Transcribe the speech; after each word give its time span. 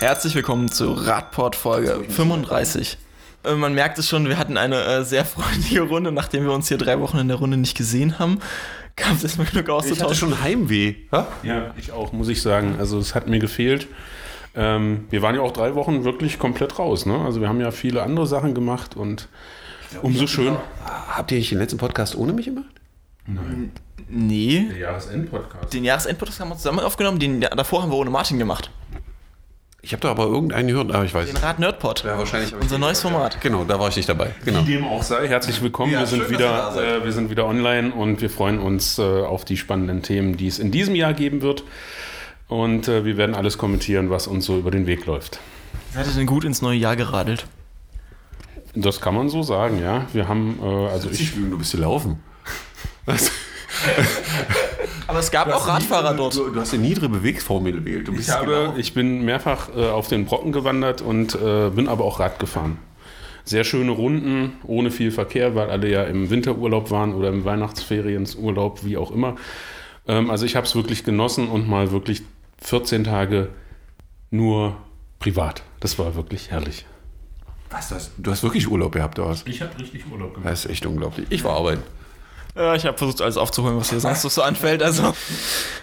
Herzlich 0.00 0.34
willkommen 0.34 0.70
zu 0.70 0.92
Radport 0.92 1.56
Folge 1.56 2.04
35. 2.08 2.98
Äh, 3.44 3.54
Man 3.54 3.74
merkt 3.74 3.98
es 3.98 4.08
schon, 4.08 4.28
wir 4.28 4.38
hatten 4.38 4.56
eine 4.56 4.82
äh, 4.84 5.04
sehr 5.04 5.24
freundliche 5.24 5.82
Runde, 5.82 6.12
nachdem 6.12 6.44
wir 6.44 6.52
uns 6.52 6.68
hier 6.68 6.78
drei 6.78 7.00
Wochen 7.00 7.18
in 7.18 7.28
der 7.28 7.38
Runde 7.38 7.56
nicht 7.56 7.76
gesehen 7.76 8.18
haben. 8.18 8.38
Gab 8.96 9.12
es 9.14 9.22
erstmal 9.24 9.46
genug 9.46 9.64
Ich 9.64 9.68
hatte 9.68 9.72
auszutauschen. 9.74 10.14
schon 10.30 10.42
Heimweh. 10.42 10.94
Ha? 11.12 11.26
Ja, 11.42 11.74
ich 11.76 11.92
auch, 11.92 12.12
muss 12.12 12.28
ich 12.28 12.42
sagen. 12.42 12.76
Also 12.78 12.98
es 12.98 13.14
hat 13.14 13.28
mir 13.28 13.38
gefehlt. 13.38 13.86
Ähm, 14.54 15.06
wir 15.10 15.22
waren 15.22 15.34
ja 15.34 15.40
auch 15.40 15.52
drei 15.52 15.74
Wochen 15.74 16.04
wirklich 16.04 16.38
komplett 16.38 16.78
raus. 16.78 17.06
Ne? 17.06 17.16
Also 17.24 17.40
wir 17.40 17.48
haben 17.48 17.60
ja 17.60 17.70
viele 17.70 18.02
andere 18.02 18.26
Sachen 18.26 18.54
gemacht 18.54 18.96
und 18.96 19.28
umso 20.02 20.26
schön. 20.26 20.56
Habt 21.08 21.30
ihr 21.32 21.38
nicht 21.38 21.50
den 21.52 21.58
letzten 21.58 21.78
Podcast 21.78 22.16
ohne 22.16 22.32
mich 22.32 22.46
gemacht? 22.46 22.66
Nee, 24.08 24.66
Der 24.70 24.78
Jahresendpodcast. 24.78 25.72
den 25.74 25.84
Jahresendpodcast 25.84 26.40
haben 26.40 26.48
wir 26.48 26.56
zusammen 26.56 26.80
aufgenommen, 26.80 27.18
den 27.18 27.40
davor 27.42 27.82
haben 27.82 27.90
wir 27.90 27.96
ohne 27.98 28.10
Martin 28.10 28.38
gemacht. 28.38 28.70
Ich 29.80 29.92
habe 29.92 30.00
da 30.00 30.10
aber 30.10 30.24
irgendeinen 30.26 30.68
gehört, 30.68 30.90
aber 30.90 31.04
ich 31.04 31.14
weiß 31.14 31.26
Den 31.26 31.34
nicht. 31.34 31.44
Rad 31.44 31.60
Nerdpod. 31.60 32.02
Ja, 32.02 32.18
wahrscheinlich. 32.18 32.52
Unser 32.52 32.78
neues 32.78 33.00
gehört, 33.00 33.14
Format. 33.14 33.34
Ja. 33.34 33.40
Genau, 33.40 33.64
da 33.64 33.78
war 33.78 33.88
ich 33.88 33.96
nicht 33.96 34.08
dabei. 34.08 34.34
Genau. 34.44 34.66
Wie 34.66 34.72
dem 34.72 34.84
auch 34.84 35.04
sei, 35.04 35.28
herzlich 35.28 35.62
willkommen. 35.62 35.92
Ja, 35.92 36.00
wir, 36.00 36.06
sind 36.06 36.22
schön, 36.22 36.30
wieder, 36.30 36.98
äh, 37.00 37.04
wir 37.04 37.12
sind 37.12 37.30
wieder 37.30 37.46
online 37.46 37.92
und 37.92 38.20
wir 38.20 38.28
freuen 38.28 38.58
uns 38.58 38.98
äh, 38.98 39.02
auf 39.02 39.44
die 39.44 39.56
spannenden 39.56 40.02
Themen, 40.02 40.36
die 40.36 40.48
es 40.48 40.58
in 40.58 40.72
diesem 40.72 40.96
Jahr 40.96 41.14
geben 41.14 41.42
wird. 41.42 41.62
Und 42.48 42.88
äh, 42.88 43.04
wir 43.04 43.16
werden 43.16 43.36
alles 43.36 43.56
kommentieren, 43.56 44.10
was 44.10 44.26
uns 44.26 44.46
so 44.46 44.58
über 44.58 44.72
den 44.72 44.86
Weg 44.88 45.06
läuft. 45.06 45.38
Seid 45.94 46.06
ihr 46.08 46.12
denn 46.12 46.26
gut 46.26 46.44
ins 46.44 46.60
neue 46.60 46.76
Jahr 46.76 46.96
geradelt? 46.96 47.46
Das 48.74 49.00
kann 49.00 49.14
man 49.14 49.28
so 49.28 49.44
sagen, 49.44 49.80
ja. 49.80 50.06
Wir 50.12 50.26
haben, 50.26 50.58
äh, 50.60 50.66
also 50.88 51.08
ich, 51.08 51.20
Ich, 51.20 51.34
du 51.34 51.56
bist 51.56 51.70
hier 51.70 51.80
laufen. 51.80 52.20
Was? 53.04 53.30
Aber 55.08 55.20
es 55.20 55.30
gab 55.30 55.48
auch 55.48 55.66
Radfahrer 55.66 56.14
dort. 56.14 56.36
Du, 56.36 56.50
du 56.50 56.60
hast 56.60 56.74
eine 56.74 56.82
niedrige 56.82 57.08
Bewegungsformel 57.08 57.72
gewählt. 57.72 58.06
Du 58.06 58.12
bist 58.12 58.28
Ich, 58.28 58.34
habe, 58.34 58.74
ich 58.76 58.92
bin 58.92 59.24
mehrfach 59.24 59.70
äh, 59.74 59.88
auf 59.88 60.06
den 60.06 60.26
Brocken 60.26 60.52
gewandert 60.52 61.00
und 61.00 61.34
äh, 61.34 61.70
bin 61.70 61.88
aber 61.88 62.04
auch 62.04 62.20
Rad 62.20 62.38
gefahren. 62.38 62.76
Sehr 63.44 63.64
schöne 63.64 63.90
Runden, 63.90 64.58
ohne 64.64 64.90
viel 64.90 65.10
Verkehr, 65.10 65.54
weil 65.54 65.70
alle 65.70 65.90
ja 65.90 66.04
im 66.04 66.28
Winterurlaub 66.28 66.90
waren 66.90 67.14
oder 67.14 67.30
im 67.30 67.46
Weihnachtsferienurlaub, 67.46 68.84
wie 68.84 68.98
auch 68.98 69.10
immer. 69.10 69.36
Ähm, 70.06 70.30
also 70.30 70.44
ich 70.44 70.56
habe 70.56 70.66
es 70.66 70.74
wirklich 70.74 71.04
genossen 71.04 71.48
und 71.48 71.66
mal 71.66 71.90
wirklich 71.90 72.20
14 72.60 73.04
Tage 73.04 73.48
nur 74.30 74.76
privat. 75.20 75.62
Das 75.80 75.98
war 75.98 76.16
wirklich 76.16 76.50
herrlich. 76.50 76.84
Was, 77.70 77.88
du, 77.88 77.94
hast, 77.94 78.12
du 78.18 78.30
hast 78.30 78.42
wirklich 78.42 78.68
Urlaub 78.68 78.92
gehabt, 78.92 79.18
oder 79.18 79.30
was? 79.30 79.46
Ich 79.46 79.62
habe 79.62 79.78
richtig 79.78 80.04
Urlaub 80.12 80.34
gemacht. 80.34 80.52
Das 80.52 80.66
ist 80.66 80.70
echt 80.70 80.84
unglaublich. 80.84 81.26
Ich 81.30 81.44
war 81.44 81.56
arbeiten. 81.56 81.82
Ja, 82.56 82.74
ich 82.74 82.84
habe 82.86 82.98
versucht, 82.98 83.22
alles 83.22 83.36
aufzuholen, 83.36 83.78
was 83.78 83.90
hier 83.90 84.00
sonst 84.00 84.24
noch 84.24 84.30
so 84.30 84.42
anfällt. 84.42 84.82
Also. 84.82 85.14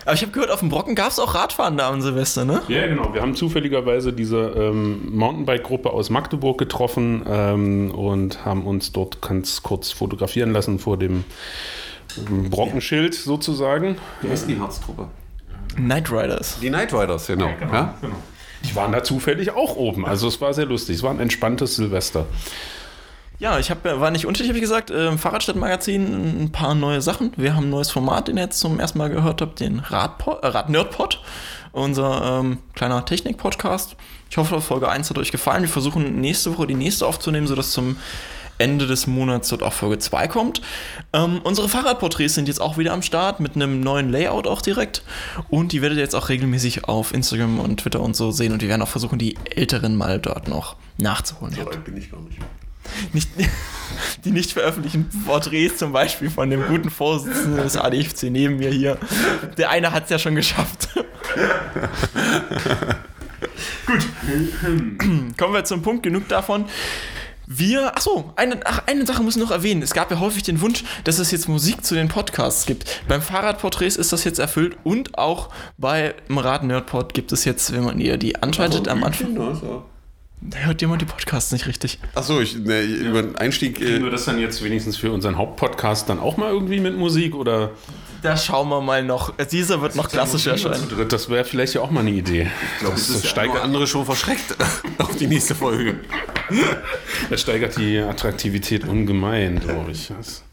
Aber 0.06 0.14
ich 0.14 0.22
habe 0.22 0.32
gehört, 0.32 0.52
auf 0.52 0.60
dem 0.60 0.70
Brocken 0.70 0.96
gab 0.96 1.10
es 1.10 1.20
auch 1.20 1.34
Radfahren 1.36 1.78
da 1.78 1.90
am 1.90 2.02
Silvester, 2.02 2.44
ne? 2.44 2.62
Ja, 2.68 2.88
genau. 2.88 3.14
Wir 3.14 3.22
haben 3.22 3.36
zufälligerweise 3.36 4.12
diese 4.12 4.38
ähm, 4.38 5.16
Mountainbike-Gruppe 5.16 5.90
aus 5.92 6.10
Magdeburg 6.10 6.58
getroffen 6.58 7.24
ähm, 7.28 7.92
und 7.92 8.46
haben 8.46 8.66
uns 8.66 8.92
dort 8.92 9.22
ganz 9.22 9.64
kurz 9.64 9.92
fotografieren 9.92 10.52
lassen 10.52 10.80
vor 10.80 10.98
dem 10.98 11.24
ähm, 12.18 12.50
Brockenschild 12.50 13.14
sozusagen. 13.14 13.98
Wie 14.22 14.30
heißt 14.30 14.50
die 14.50 14.60
Herztruppe? 14.60 15.08
Night 15.78 16.12
Riders. 16.12 16.60
Die 16.62 16.70
Night 16.70 16.94
Riders, 16.94 17.28
genau. 17.28 17.48
Ja, 17.48 17.96
genau. 18.02 18.16
Die 18.64 18.76
waren 18.76 18.92
da 18.92 19.04
zufällig 19.04 19.52
auch 19.52 19.76
oben. 19.76 20.06
Also 20.06 20.28
es 20.28 20.42
war 20.42 20.54
sehr 20.54 20.66
lustig. 20.66 20.98
Es 20.98 21.04
war 21.04 21.12
ein 21.12 21.20
entspanntes 21.20 21.76
Silvester. 21.76 22.26
Ja, 23.38 23.60
ich 23.60 23.70
hab, 23.70 23.84
war 23.84 24.12
nicht 24.12 24.26
unterschiedlich, 24.26 24.56
wie 24.56 24.62
gesagt, 24.62 24.92
äh, 24.92 25.08
im 25.08 25.18
Fahrradstadtmagazin 25.18 26.44
ein 26.44 26.52
paar 26.52 26.74
neue 26.74 27.02
Sachen. 27.02 27.34
Wir 27.36 27.56
haben 27.56 27.66
ein 27.66 27.70
neues 27.70 27.92
Format, 27.92 28.30
den 28.30 28.38
ihr 28.38 28.44
jetzt 28.44 28.60
zum 28.60 28.80
ersten 28.80 28.98
Mal 28.98 29.10
gehört 29.10 29.42
habt, 29.42 29.60
den 29.60 29.80
Radpod, 29.80 30.42
äh, 30.42 30.48
Rad-Nerd-Pod, 30.48 31.22
unser 31.74 32.40
ähm, 32.40 32.60
kleiner 32.76 33.04
Technik-Podcast. 33.04 33.98
Ich 34.30 34.38
hoffe, 34.38 34.62
Folge 34.62 34.88
1 34.88 35.10
hat 35.10 35.18
euch 35.18 35.32
gefallen. 35.32 35.64
Wir 35.64 35.70
versuchen 35.70 36.22
nächste 36.22 36.56
Woche 36.56 36.68
die 36.68 36.76
nächste 36.76 37.06
aufzunehmen, 37.06 37.46
sodass 37.46 37.72
zum 37.72 37.98
Ende 38.58 38.88
des 38.88 39.06
Monats 39.06 39.50
dort 39.50 39.64
auch 39.64 39.74
Folge 39.74 40.00
2 40.00 40.30
kommt. 40.30 40.62
Ähm, 41.12 41.42
unsere 41.44 41.68
Fahrradporträts 41.68 42.36
sind 42.36 42.48
jetzt 42.48 42.62
auch 42.62 42.78
wieder 42.78 42.94
am 42.94 43.02
Start 43.02 43.42
mit 43.42 43.56
einem 43.56 43.82
neuen 43.82 44.12
Layout 44.12 44.48
auch 44.48 44.62
direkt. 44.62 45.04
Und 45.50 45.74
die 45.74 45.82
werdet 45.82 45.98
ihr 45.98 46.04
jetzt 46.04 46.16
auch 46.16 46.30
regelmäßig 46.30 46.86
auf 46.86 47.14
Instagram 47.14 47.60
und 47.60 47.82
Twitter 47.82 48.00
und 48.00 48.16
so 48.16 48.32
sehen. 48.32 48.54
Und 48.54 48.62
wir 48.62 48.70
werden 48.70 48.82
auch 48.82 48.88
versuchen, 48.88 49.20
die 49.20 49.36
älteren 49.54 49.98
mal 49.98 50.20
dort 50.20 50.48
noch 50.48 50.78
nachzuholen. 50.98 51.54
so 51.54 51.68
alt 51.70 51.84
bin 51.84 51.98
ich 51.98 52.10
gar 52.10 52.22
nicht. 52.22 52.40
Nicht, 53.14 53.30
die 54.26 54.32
nicht 54.32 54.52
veröffentlichten 54.54 55.10
Porträts 55.26 55.78
zum 55.78 55.92
Beispiel 55.92 56.30
von 56.30 56.50
dem 56.50 56.66
guten 56.68 56.90
Vorsitzenden 56.90 57.64
des 57.64 57.78
ADFC 57.78 58.24
neben 58.24 58.58
mir 58.58 58.70
hier. 58.70 58.98
Der 59.58 59.70
eine 59.70 59.92
hat 59.92 60.06
es 60.06 60.10
ja 60.10 60.20
schon 60.20 60.36
geschafft. 60.36 60.90
Gut. 63.86 64.06
Kommen 65.38 65.54
wir 65.54 65.64
zum 65.64 65.82
Punkt, 65.82 66.04
genug 66.04 66.28
davon. 66.28 66.66
Wir, 67.48 67.96
achso, 67.96 68.34
eine, 68.36 68.60
ach, 68.66 68.84
eine 68.88 69.06
Sache 69.06 69.22
muss 69.22 69.36
ich 69.36 69.42
noch 69.42 69.52
erwähnen. 69.52 69.84
Es 69.84 69.94
gab 69.94 70.10
ja 70.10 70.20
häufig 70.20 70.42
den 70.42 70.62
Wunsch, 70.62 70.84
dass 71.04 71.20
es 71.20 71.30
jetzt 71.30 71.48
Musik 71.48 71.86
zu 71.86 71.94
den 71.94 72.08
Podcasts 72.08 72.66
gibt. 72.66 73.04
Beim 73.08 73.22
Fahrradporträts 73.22 73.98
ist 73.98 74.12
das 74.12 74.24
jetzt 74.24 74.40
erfüllt 74.40 74.78
und 74.84 75.18
auch 75.18 75.50
beim 75.78 76.14
Rad 76.30 76.64
Nerdpod 76.64 77.14
gibt 77.14 77.32
es 77.32 77.46
jetzt, 77.46 77.72
wenn 77.74 77.84
man 77.84 78.00
ihr 78.00 78.18
die 78.18 78.42
anschaltet 78.42 78.88
am 78.88 79.04
Anfang, 79.04 79.84
da 80.50 80.58
hört 80.60 80.82
jemand 80.82 81.02
die 81.02 81.06
Podcasts 81.06 81.52
nicht 81.52 81.68
richtig. 81.68 82.00
Achso, 82.14 82.40
ich, 82.40 82.56
ne, 82.58 82.82
über 82.82 83.22
den 83.22 83.36
Einstieg. 83.36 83.76
Kriegen 83.78 84.02
Äh, 84.02 84.04
wir 84.04 84.12
das 84.12 84.26
dann 84.26 84.40
jetzt 84.40 84.64
wenigstens 84.64 84.98
für 84.98 85.12
unseren 85.12 85.38
Hauptpodcast 85.38 86.10
dann 86.10 86.20
auch 86.20 86.38
mal 86.38 86.50
irgendwie 86.52 86.80
mit 86.80 86.98
Musik 86.98 87.36
oder 87.36 87.72
Da 88.22 88.36
schauen 88.38 88.70
wir 88.70 88.82
mal 88.82 89.04
noch. 89.04 89.34
Dieser 89.52 89.82
wird 89.82 89.96
noch 89.96 90.10
klassisch 90.10 90.48
erscheinen. 90.48 90.88
Das 91.10 91.30
wäre 91.30 91.46
vielleicht 91.46 91.74
ja 91.76 91.82
auch 91.82 91.92
mal 91.92 92.02
eine 92.02 92.12
Idee. 92.12 92.48
das 92.82 93.02
ist 93.02 93.24
das 93.24 93.30
steigert 93.30 93.30
steigert, 93.56 93.64
andere 93.64 93.88
schon 93.88 94.06
verschreckt 94.06 94.56
auf 95.00 95.16
die 95.16 95.28
nächste 95.28 95.56
Folge. 95.56 96.00
das 97.30 97.42
steigert 97.42 97.78
die 97.78 98.00
Attraktivität 98.00 98.86
ungemein, 98.88 99.60
glaube 99.60 99.92
ich. 99.92 100.12
Das- 100.16 100.44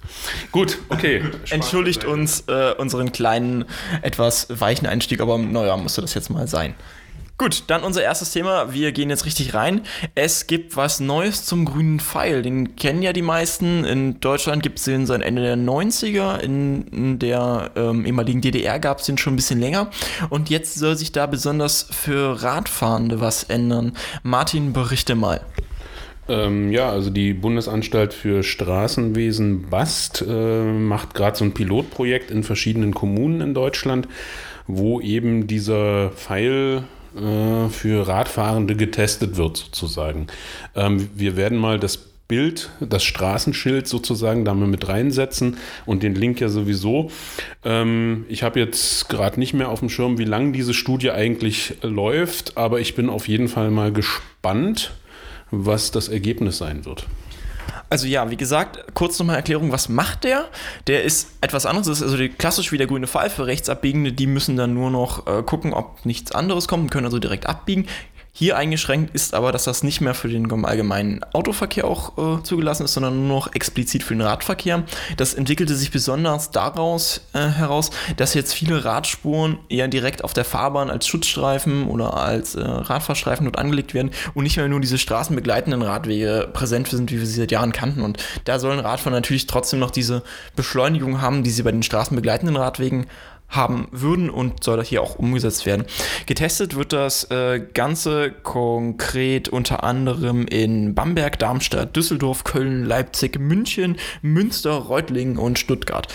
Gut, 0.50 0.78
okay. 0.90 1.22
Entschuldigt 1.50 2.04
uns 2.04 2.44
äh, 2.48 2.72
unseren 2.76 3.12
kleinen, 3.12 3.64
etwas 4.02 4.46
weichen 4.50 4.86
Einstieg, 4.86 5.20
aber 5.20 5.38
naja, 5.38 5.76
musste 5.76 6.00
das 6.02 6.12
jetzt 6.14 6.28
mal 6.28 6.46
sein. 6.48 6.74
Gut, 7.38 7.64
dann 7.66 7.82
unser 7.82 8.02
erstes 8.02 8.30
Thema. 8.30 8.72
Wir 8.72 8.92
gehen 8.92 9.10
jetzt 9.10 9.24
richtig 9.24 9.54
rein. 9.54 9.82
Es 10.14 10.46
gibt 10.46 10.76
was 10.76 11.00
Neues 11.00 11.44
zum 11.44 11.64
grünen 11.64 11.98
Pfeil. 11.98 12.42
Den 12.42 12.76
kennen 12.76 13.02
ja 13.02 13.12
die 13.12 13.22
meisten. 13.22 13.84
In 13.84 14.20
Deutschland 14.20 14.62
gibt 14.62 14.78
es 14.78 14.84
den 14.84 15.06
seit 15.06 15.22
Ende 15.22 15.42
der 15.42 15.56
90er. 15.56 16.38
In, 16.38 17.18
der 17.18 17.70
ähm, 17.74 18.04
ehemaligen 18.04 18.42
DDR 18.42 18.78
gab 18.78 19.00
es 19.00 19.06
den 19.06 19.18
schon 19.18 19.32
ein 19.32 19.36
bisschen 19.36 19.60
länger. 19.60 19.90
Und 20.30 20.50
jetzt 20.50 20.74
soll 20.74 20.96
sich 20.96 21.10
da 21.10 21.26
besonders 21.26 21.88
für 21.90 22.42
Radfahrende 22.42 23.20
was 23.20 23.44
ändern. 23.44 23.92
Martin, 24.22 24.72
berichte 24.72 25.14
mal. 25.14 25.40
Ähm, 26.28 26.70
ja, 26.70 26.90
also 26.90 27.10
die 27.10 27.32
Bundesanstalt 27.32 28.14
für 28.14 28.42
Straßenwesen 28.42 29.68
BAST 29.68 30.24
äh, 30.26 30.62
macht 30.72 31.14
gerade 31.14 31.36
so 31.36 31.44
ein 31.44 31.54
Pilotprojekt 31.54 32.30
in 32.30 32.44
verschiedenen 32.44 32.94
Kommunen 32.94 33.40
in 33.40 33.54
Deutschland, 33.54 34.06
wo 34.68 35.00
eben 35.00 35.48
dieser 35.48 36.10
Pfeil 36.10 36.84
äh, 37.16 37.68
für 37.68 38.06
Radfahrende 38.06 38.76
getestet 38.76 39.36
wird 39.36 39.56
sozusagen. 39.56 40.26
Ähm, 40.74 41.08
wir 41.14 41.36
werden 41.36 41.58
mal 41.58 41.78
das 41.78 41.98
Bild, 42.32 42.70
das 42.80 43.04
Straßenschild 43.04 43.86
sozusagen 43.86 44.46
da 44.46 44.54
mal 44.54 44.66
mit 44.66 44.88
reinsetzen 44.88 45.58
und 45.84 46.02
den 46.02 46.14
Link 46.14 46.40
ja 46.40 46.48
sowieso. 46.48 47.10
Ähm, 47.62 48.24
ich 48.28 48.42
habe 48.42 48.58
jetzt 48.58 49.10
gerade 49.10 49.38
nicht 49.38 49.52
mehr 49.52 49.68
auf 49.68 49.80
dem 49.80 49.90
Schirm, 49.90 50.16
wie 50.16 50.24
lange 50.24 50.52
diese 50.52 50.72
Studie 50.72 51.10
eigentlich 51.10 51.74
läuft, 51.82 52.56
aber 52.56 52.80
ich 52.80 52.94
bin 52.94 53.10
auf 53.10 53.28
jeden 53.28 53.48
Fall 53.48 53.70
mal 53.70 53.92
gespannt, 53.92 54.94
was 55.50 55.90
das 55.90 56.08
Ergebnis 56.08 56.56
sein 56.56 56.86
wird. 56.86 57.06
Also 57.92 58.06
ja, 58.06 58.30
wie 58.30 58.38
gesagt, 58.38 58.94
kurz 58.94 59.18
nochmal 59.18 59.36
Erklärung, 59.36 59.70
was 59.70 59.90
macht 59.90 60.24
der? 60.24 60.48
Der 60.86 61.02
ist 61.02 61.28
etwas 61.42 61.66
anderes, 61.66 61.88
ist 61.88 62.02
also 62.02 62.16
klassisch 62.38 62.72
wie 62.72 62.78
der 62.78 62.86
grüne 62.86 63.06
Pfeil 63.06 63.28
für 63.28 63.46
Rechtsabbiegende, 63.46 64.14
die 64.14 64.26
müssen 64.26 64.56
dann 64.56 64.72
nur 64.72 64.90
noch 64.90 65.26
äh, 65.26 65.42
gucken, 65.42 65.74
ob 65.74 66.06
nichts 66.06 66.32
anderes 66.32 66.68
kommt 66.68 66.90
können 66.90 67.04
also 67.04 67.18
direkt 67.18 67.44
abbiegen. 67.44 67.86
Hier 68.34 68.56
eingeschränkt 68.56 69.14
ist 69.14 69.34
aber, 69.34 69.52
dass 69.52 69.64
das 69.64 69.82
nicht 69.82 70.00
mehr 70.00 70.14
für 70.14 70.28
den 70.28 70.50
allgemeinen 70.64 71.22
Autoverkehr 71.34 71.84
auch 71.84 72.16
äh, 72.16 72.42
zugelassen 72.42 72.84
ist, 72.84 72.94
sondern 72.94 73.28
nur 73.28 73.36
noch 73.36 73.54
explizit 73.54 74.02
für 74.02 74.14
den 74.14 74.22
Radverkehr. 74.22 74.84
Das 75.18 75.34
entwickelte 75.34 75.74
sich 75.74 75.90
besonders 75.90 76.50
daraus 76.50 77.20
äh, 77.34 77.40
heraus, 77.40 77.90
dass 78.16 78.32
jetzt 78.32 78.54
viele 78.54 78.86
Radspuren 78.86 79.58
eher 79.68 79.86
direkt 79.86 80.24
auf 80.24 80.32
der 80.32 80.46
Fahrbahn 80.46 80.88
als 80.88 81.06
Schutzstreifen 81.06 81.86
oder 81.88 82.16
als 82.16 82.54
äh, 82.54 82.62
Radfahrstreifen 82.62 83.44
dort 83.44 83.58
angelegt 83.58 83.92
werden 83.92 84.12
und 84.32 84.44
nicht 84.44 84.56
mehr 84.56 84.66
nur 84.66 84.80
diese 84.80 84.96
straßenbegleitenden 84.96 85.82
Radwege 85.82 86.48
präsent 86.54 86.88
sind, 86.88 87.10
wie 87.10 87.18
wir 87.18 87.26
sie 87.26 87.38
seit 87.38 87.52
Jahren 87.52 87.72
kannten. 87.72 88.00
Und 88.00 88.16
da 88.46 88.58
sollen 88.58 88.80
Radfahrer 88.80 89.14
natürlich 89.14 89.46
trotzdem 89.46 89.78
noch 89.78 89.90
diese 89.90 90.22
Beschleunigung 90.56 91.20
haben, 91.20 91.42
die 91.42 91.50
sie 91.50 91.64
bei 91.64 91.72
den 91.72 91.82
straßenbegleitenden 91.82 92.56
Radwegen 92.56 93.06
haben 93.52 93.86
würden 93.90 94.30
und 94.30 94.64
soll 94.64 94.82
hier 94.82 95.02
auch 95.02 95.16
umgesetzt 95.16 95.66
werden. 95.66 95.84
Getestet 96.26 96.74
wird 96.74 96.92
das 96.92 97.30
äh, 97.30 97.60
Ganze 97.74 98.32
konkret 98.32 99.48
unter 99.48 99.84
anderem 99.84 100.46
in 100.46 100.94
Bamberg, 100.94 101.38
Darmstadt, 101.38 101.94
Düsseldorf, 101.94 102.44
Köln, 102.44 102.84
Leipzig, 102.84 103.38
München, 103.38 103.98
Münster, 104.22 104.72
Reutlingen 104.72 105.36
und 105.36 105.58
Stuttgart. 105.58 106.08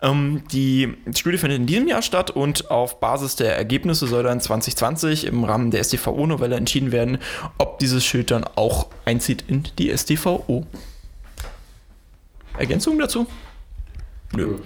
Ähm, 0.00 0.42
die 0.52 0.94
Studie 1.14 1.38
findet 1.38 1.58
in 1.58 1.66
diesem 1.66 1.88
Jahr 1.88 2.02
statt 2.02 2.30
und 2.30 2.70
auf 2.70 3.00
Basis 3.00 3.34
der 3.34 3.56
Ergebnisse 3.56 4.06
soll 4.06 4.22
dann 4.22 4.40
2020 4.40 5.26
im 5.26 5.42
Rahmen 5.42 5.72
der 5.72 5.82
STVO-Novelle 5.82 6.54
entschieden 6.54 6.92
werden, 6.92 7.18
ob 7.58 7.80
dieses 7.80 8.04
Schild 8.04 8.30
dann 8.30 8.44
auch 8.44 8.86
einzieht 9.04 9.44
in 9.48 9.64
die 9.78 9.96
STVO. 9.96 10.66
Ergänzungen 12.56 13.00
dazu? 13.00 13.26
Nö 14.32 14.56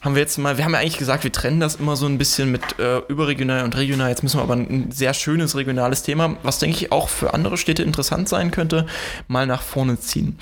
haben 0.00 0.14
wir 0.14 0.22
jetzt 0.22 0.38
mal, 0.38 0.56
wir 0.58 0.64
haben 0.64 0.72
ja 0.72 0.78
eigentlich 0.78 0.98
gesagt, 0.98 1.24
wir 1.24 1.32
trennen 1.32 1.60
das 1.60 1.76
immer 1.76 1.96
so 1.96 2.06
ein 2.06 2.18
bisschen 2.18 2.52
mit 2.52 2.78
äh, 2.78 2.98
überregional 3.08 3.64
und 3.64 3.76
regional. 3.76 4.10
Jetzt 4.10 4.22
müssen 4.22 4.38
wir 4.38 4.42
aber 4.42 4.54
ein 4.54 4.90
sehr 4.92 5.12
schönes 5.12 5.56
regionales 5.56 6.02
Thema, 6.02 6.36
was 6.42 6.58
denke 6.60 6.76
ich 6.76 6.92
auch 6.92 7.08
für 7.08 7.34
andere 7.34 7.56
Städte 7.56 7.82
interessant 7.82 8.28
sein 8.28 8.50
könnte, 8.50 8.86
mal 9.26 9.46
nach 9.46 9.62
vorne 9.62 9.98
ziehen. 9.98 10.38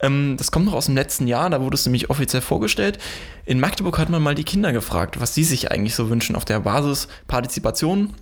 Ähm, 0.00 0.36
das 0.36 0.50
kommt 0.50 0.66
noch 0.66 0.74
aus 0.74 0.86
dem 0.86 0.96
letzten 0.96 1.28
Jahr, 1.28 1.50
da 1.50 1.60
wurde 1.60 1.76
es 1.76 1.86
nämlich 1.86 2.10
offiziell 2.10 2.42
vorgestellt. 2.42 2.98
In 3.44 3.60
Magdeburg 3.60 3.98
hat 3.98 4.10
man 4.10 4.22
mal 4.22 4.34
die 4.34 4.44
Kinder 4.44 4.72
gefragt, 4.72 5.20
was 5.20 5.34
sie 5.34 5.44
sich 5.44 5.70
eigentlich 5.70 5.94
so 5.94 6.10
wünschen 6.10 6.34
auf 6.34 6.44
der 6.44 6.60
Basis 6.60 7.08
Partizipation. 7.28 8.14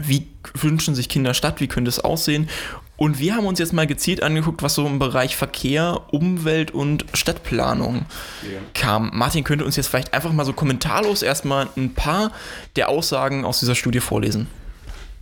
Wie 0.00 0.28
wünschen 0.54 0.94
sich 0.94 1.08
Kinder 1.08 1.34
Stadt? 1.34 1.60
Wie 1.60 1.66
könnte 1.66 1.88
es 1.88 1.98
aussehen? 1.98 2.48
Und 3.00 3.18
wir 3.18 3.34
haben 3.34 3.46
uns 3.46 3.58
jetzt 3.58 3.72
mal 3.72 3.86
gezielt 3.86 4.22
angeguckt, 4.22 4.62
was 4.62 4.74
so 4.74 4.86
im 4.86 4.98
Bereich 4.98 5.34
Verkehr, 5.34 6.02
Umwelt 6.10 6.70
und 6.70 7.06
Stadtplanung 7.14 8.04
ja. 8.42 8.58
kam. 8.74 9.10
Martin 9.14 9.42
könnte 9.42 9.64
uns 9.64 9.76
jetzt 9.76 9.86
vielleicht 9.86 10.12
einfach 10.12 10.34
mal 10.34 10.44
so 10.44 10.52
kommentarlos 10.52 11.22
erstmal 11.22 11.68
ein 11.78 11.94
paar 11.94 12.30
der 12.76 12.90
Aussagen 12.90 13.46
aus 13.46 13.58
dieser 13.58 13.74
Studie 13.74 14.00
vorlesen. 14.00 14.48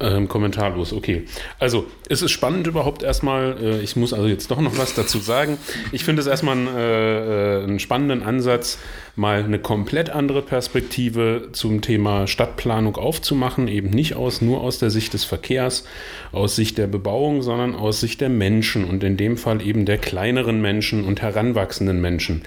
Ähm, 0.01 0.27
kommentarlos, 0.27 0.93
okay. 0.93 1.27
Also, 1.61 1.87
es 2.09 2.21
ist 2.21 2.33
spannend 2.33 2.67
überhaupt 2.67 3.05
erstmal. 3.05 3.57
Äh, 3.63 3.81
ich 3.81 3.95
muss 3.95 4.13
also 4.13 4.27
jetzt 4.27 4.51
doch 4.51 4.61
noch 4.61 4.77
was 4.77 4.95
dazu 4.95 5.19
sagen. 5.19 5.57
Ich 5.93 6.03
finde 6.03 6.21
es 6.21 6.27
erstmal 6.27 6.57
einen, 6.57 6.67
äh, 6.67 7.63
einen 7.63 7.79
spannenden 7.79 8.25
Ansatz, 8.25 8.79
mal 9.19 9.43
eine 9.43 9.59
komplett 9.59 10.11
andere 10.11 10.43
Perspektive 10.43 11.49
zum 11.53 11.83
Thema 11.83 12.27
Stadtplanung 12.27 12.97
aufzumachen. 12.97 13.69
Eben 13.69 13.91
nicht 13.91 14.15
aus, 14.15 14.41
nur 14.41 14.61
aus 14.61 14.79
der 14.79 14.91
Sicht 14.91 15.13
des 15.15 15.25
Verkehrs, 15.25 15.85
aus 16.33 16.57
Sicht 16.57 16.79
der 16.79 16.87
Bebauung, 16.87 17.43
sondern 17.43 17.75
aus 17.75 18.01
Sicht 18.01 18.21
der 18.21 18.29
Menschen 18.29 18.85
und 18.85 19.05
in 19.05 19.17
dem 19.17 19.37
Fall 19.37 19.61
eben 19.61 19.85
der 19.85 19.99
kleineren 19.99 20.63
Menschen 20.63 21.05
und 21.05 21.21
heranwachsenden 21.21 22.01
Menschen. 22.01 22.43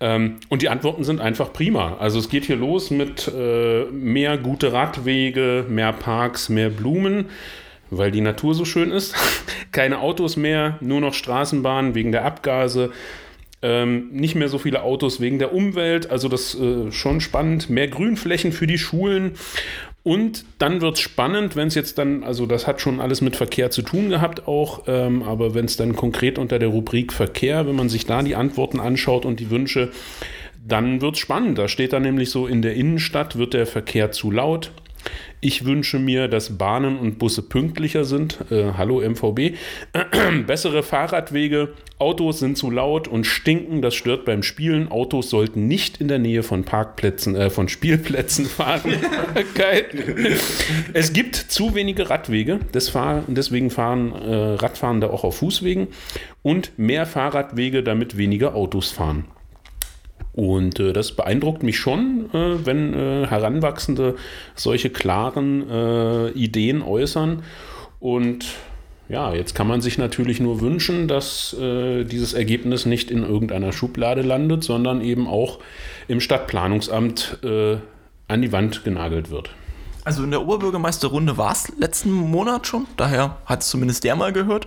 Ähm, 0.00 0.36
und 0.48 0.62
die 0.62 0.68
Antworten 0.68 1.04
sind 1.04 1.20
einfach 1.20 1.52
prima. 1.52 1.96
Also 1.98 2.18
es 2.18 2.28
geht 2.28 2.44
hier 2.44 2.56
los 2.56 2.90
mit 2.90 3.28
äh, 3.28 3.84
mehr 3.84 4.36
gute 4.38 4.72
Radwege, 4.72 5.64
mehr 5.68 5.92
Parks, 5.92 6.48
mehr 6.48 6.70
Blumen, 6.70 7.26
weil 7.90 8.10
die 8.10 8.20
Natur 8.20 8.54
so 8.54 8.64
schön 8.64 8.90
ist. 8.90 9.14
Keine 9.72 10.00
Autos 10.00 10.36
mehr, 10.36 10.78
nur 10.80 11.00
noch 11.00 11.14
Straßenbahnen 11.14 11.94
wegen 11.94 12.12
der 12.12 12.24
Abgase. 12.24 12.90
Ähm, 13.62 14.10
nicht 14.12 14.34
mehr 14.34 14.48
so 14.48 14.58
viele 14.58 14.82
Autos 14.82 15.20
wegen 15.20 15.38
der 15.38 15.54
Umwelt, 15.54 16.10
also 16.10 16.28
das 16.28 16.54
äh, 16.54 16.92
schon 16.92 17.20
spannend. 17.20 17.70
Mehr 17.70 17.88
Grünflächen 17.88 18.52
für 18.52 18.66
die 18.66 18.78
Schulen 18.78 19.32
und 20.06 20.44
dann 20.60 20.82
wird 20.82 20.94
es 20.94 21.00
spannend, 21.00 21.56
wenn 21.56 21.66
es 21.66 21.74
jetzt 21.74 21.98
dann, 21.98 22.22
also 22.22 22.46
das 22.46 22.68
hat 22.68 22.80
schon 22.80 23.00
alles 23.00 23.22
mit 23.22 23.34
Verkehr 23.34 23.72
zu 23.72 23.82
tun 23.82 24.08
gehabt 24.08 24.46
auch, 24.46 24.84
ähm, 24.86 25.24
aber 25.24 25.52
wenn 25.52 25.64
es 25.64 25.76
dann 25.76 25.96
konkret 25.96 26.38
unter 26.38 26.60
der 26.60 26.68
Rubrik 26.68 27.12
Verkehr, 27.12 27.66
wenn 27.66 27.74
man 27.74 27.88
sich 27.88 28.06
da 28.06 28.22
die 28.22 28.36
Antworten 28.36 28.78
anschaut 28.78 29.24
und 29.24 29.40
die 29.40 29.50
Wünsche, 29.50 29.90
dann 30.64 31.00
wird 31.00 31.16
es 31.16 31.18
spannend. 31.18 31.58
Da 31.58 31.66
steht 31.66 31.92
dann 31.92 32.02
nämlich 32.02 32.30
so, 32.30 32.46
in 32.46 32.62
der 32.62 32.74
Innenstadt 32.74 33.36
wird 33.36 33.52
der 33.52 33.66
Verkehr 33.66 34.12
zu 34.12 34.30
laut, 34.30 34.70
ich 35.40 35.64
wünsche 35.64 35.98
mir, 35.98 36.28
dass 36.28 36.58
Bahnen 36.58 36.98
und 36.98 37.18
Busse 37.18 37.42
pünktlicher 37.42 38.04
sind. 38.04 38.38
Äh, 38.50 38.72
hallo 38.76 39.00
MVB. 39.00 39.56
Bessere 40.46 40.82
Fahrradwege. 40.82 41.74
Autos 41.98 42.40
sind 42.40 42.58
zu 42.58 42.70
laut 42.70 43.06
und 43.06 43.24
stinken. 43.24 43.80
Das 43.82 43.94
stört 43.94 44.24
beim 44.24 44.42
Spielen. 44.42 44.90
Autos 44.90 45.30
sollten 45.30 45.68
nicht 45.68 46.00
in 46.00 46.08
der 46.08 46.18
Nähe 46.18 46.42
von 46.42 46.64
Parkplätzen, 46.64 47.36
äh, 47.36 47.50
von 47.50 47.68
Spielplätzen 47.68 48.46
fahren. 48.46 48.94
Geil. 49.54 49.84
Es 50.92 51.12
gibt 51.12 51.36
zu 51.36 51.74
wenige 51.74 52.10
Radwege. 52.10 52.60
deswegen 52.72 53.70
fahren 53.70 54.12
äh, 54.12 54.34
Radfahrende 54.54 55.10
auch 55.10 55.24
auf 55.24 55.36
Fußwegen. 55.36 55.88
Und 56.42 56.78
mehr 56.78 57.06
Fahrradwege, 57.06 57.82
damit 57.82 58.16
weniger 58.16 58.54
Autos 58.54 58.90
fahren. 58.90 59.26
Und 60.36 60.78
äh, 60.78 60.92
das 60.92 61.12
beeindruckt 61.12 61.62
mich 61.62 61.78
schon, 61.78 62.28
äh, 62.32 62.64
wenn 62.64 62.94
äh, 62.94 63.26
Heranwachsende 63.26 64.16
solche 64.54 64.90
klaren 64.90 65.68
äh, 65.68 66.28
Ideen 66.32 66.82
äußern. 66.82 67.42
Und 67.98 68.44
ja, 69.08 69.32
jetzt 69.32 69.54
kann 69.54 69.66
man 69.66 69.80
sich 69.80 69.96
natürlich 69.96 70.38
nur 70.38 70.60
wünschen, 70.60 71.08
dass 71.08 71.54
äh, 71.54 72.04
dieses 72.04 72.34
Ergebnis 72.34 72.84
nicht 72.84 73.10
in 73.10 73.22
irgendeiner 73.22 73.72
Schublade 73.72 74.20
landet, 74.20 74.62
sondern 74.62 75.00
eben 75.00 75.26
auch 75.26 75.58
im 76.06 76.20
Stadtplanungsamt 76.20 77.38
äh, 77.42 77.78
an 78.28 78.42
die 78.42 78.52
Wand 78.52 78.84
genagelt 78.84 79.30
wird. 79.30 79.50
Also 80.04 80.22
in 80.22 80.32
der 80.32 80.42
Oberbürgermeisterrunde 80.42 81.38
war 81.38 81.52
es 81.52 81.72
letzten 81.78 82.12
Monat 82.12 82.66
schon, 82.66 82.86
daher 82.96 83.38
hat 83.46 83.62
es 83.62 83.70
zumindest 83.70 84.04
der 84.04 84.16
mal 84.16 84.32
gehört. 84.32 84.66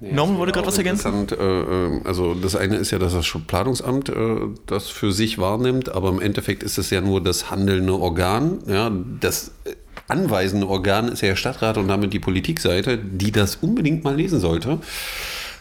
Nee, 0.00 0.12
Norman 0.12 0.38
wollte 0.38 0.52
gerade 0.52 0.66
was 0.66 0.78
ergänzen. 0.78 1.28
Äh, 1.30 1.34
äh, 1.34 2.00
also 2.04 2.34
das 2.34 2.54
eine 2.54 2.76
ist 2.76 2.90
ja, 2.90 2.98
dass 2.98 3.14
das 3.14 3.28
Planungsamt 3.46 4.08
äh, 4.08 4.36
das 4.66 4.88
für 4.88 5.12
sich 5.12 5.38
wahrnimmt, 5.38 5.90
aber 5.90 6.08
im 6.10 6.20
Endeffekt 6.20 6.62
ist 6.62 6.78
es 6.78 6.90
ja 6.90 7.00
nur 7.00 7.22
das 7.22 7.50
handelnde 7.50 7.94
Organ. 7.94 8.60
Ja, 8.66 8.92
das 9.20 9.50
anweisende 10.06 10.68
Organ 10.68 11.08
ist 11.08 11.22
ja 11.22 11.28
der 11.28 11.36
Stadtrat 11.36 11.78
und 11.78 11.88
damit 11.88 12.12
die 12.12 12.20
Politikseite, 12.20 12.98
die 12.98 13.32
das 13.32 13.56
unbedingt 13.56 14.04
mal 14.04 14.14
lesen 14.14 14.40
sollte. 14.40 14.78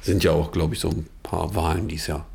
Sind 0.02 0.24
ja 0.24 0.32
auch, 0.32 0.52
glaube 0.52 0.76
ich, 0.76 0.80
so 0.80 0.90
ein 0.90 1.08
paar 1.24 1.56
Wahlen 1.56 1.88
dieses 1.88 2.08
Jahr. 2.08 2.26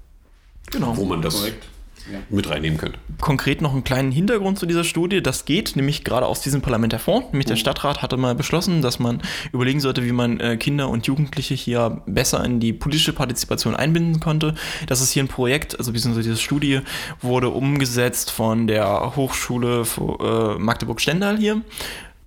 Genau. 0.70 0.96
Wo 0.96 1.04
man 1.04 1.22
das 1.22 1.37
Korrekt 1.37 1.69
ja. 2.10 2.20
mit 2.31 2.49
reinnehmen 2.49 2.78
könnt. 2.78 2.99
Konkret 3.20 3.60
noch 3.62 3.72
einen 3.72 3.84
kleinen 3.84 4.12
Hintergrund 4.12 4.58
zu 4.58 4.66
dieser 4.66 4.84
Studie. 4.84 5.22
Das 5.22 5.44
geht 5.44 5.76
nämlich 5.76 6.04
gerade 6.04 6.26
aus 6.26 6.40
diesem 6.40 6.62
Parlament 6.62 6.93
hervor. 6.93 7.22
Nämlich 7.31 7.46
der 7.46 7.56
oh. 7.56 7.58
Stadtrat 7.58 8.02
hatte 8.02 8.16
mal 8.16 8.34
beschlossen, 8.34 8.82
dass 8.82 8.99
man 8.99 9.20
überlegen 9.52 9.81
sollte, 9.81 10.04
wie 10.04 10.12
man 10.12 10.40
äh, 10.40 10.56
Kinder 10.56 10.88
und 10.88 11.06
Jugendliche 11.06 11.54
hier 11.54 12.02
besser 12.06 12.44
in 12.44 12.60
die 12.60 12.72
politische 12.72 13.12
Partizipation 13.12 13.76
einbinden 13.76 14.20
konnte. 14.20 14.54
Das 14.87 15.00
ist 15.00 15.12
hier 15.12 15.22
ein 15.22 15.28
Projekt, 15.28 15.78
also 15.78 15.93
beziehungsweise 15.93 16.31
diese 16.31 16.40
Studie 16.40 16.81
wurde 17.20 17.49
umgesetzt 17.49 18.31
von 18.31 18.66
der 18.66 19.16
Hochschule 19.16 19.84
äh, 19.99 20.58
Magdeburg-Stendal 20.58 21.38
hier 21.38 21.62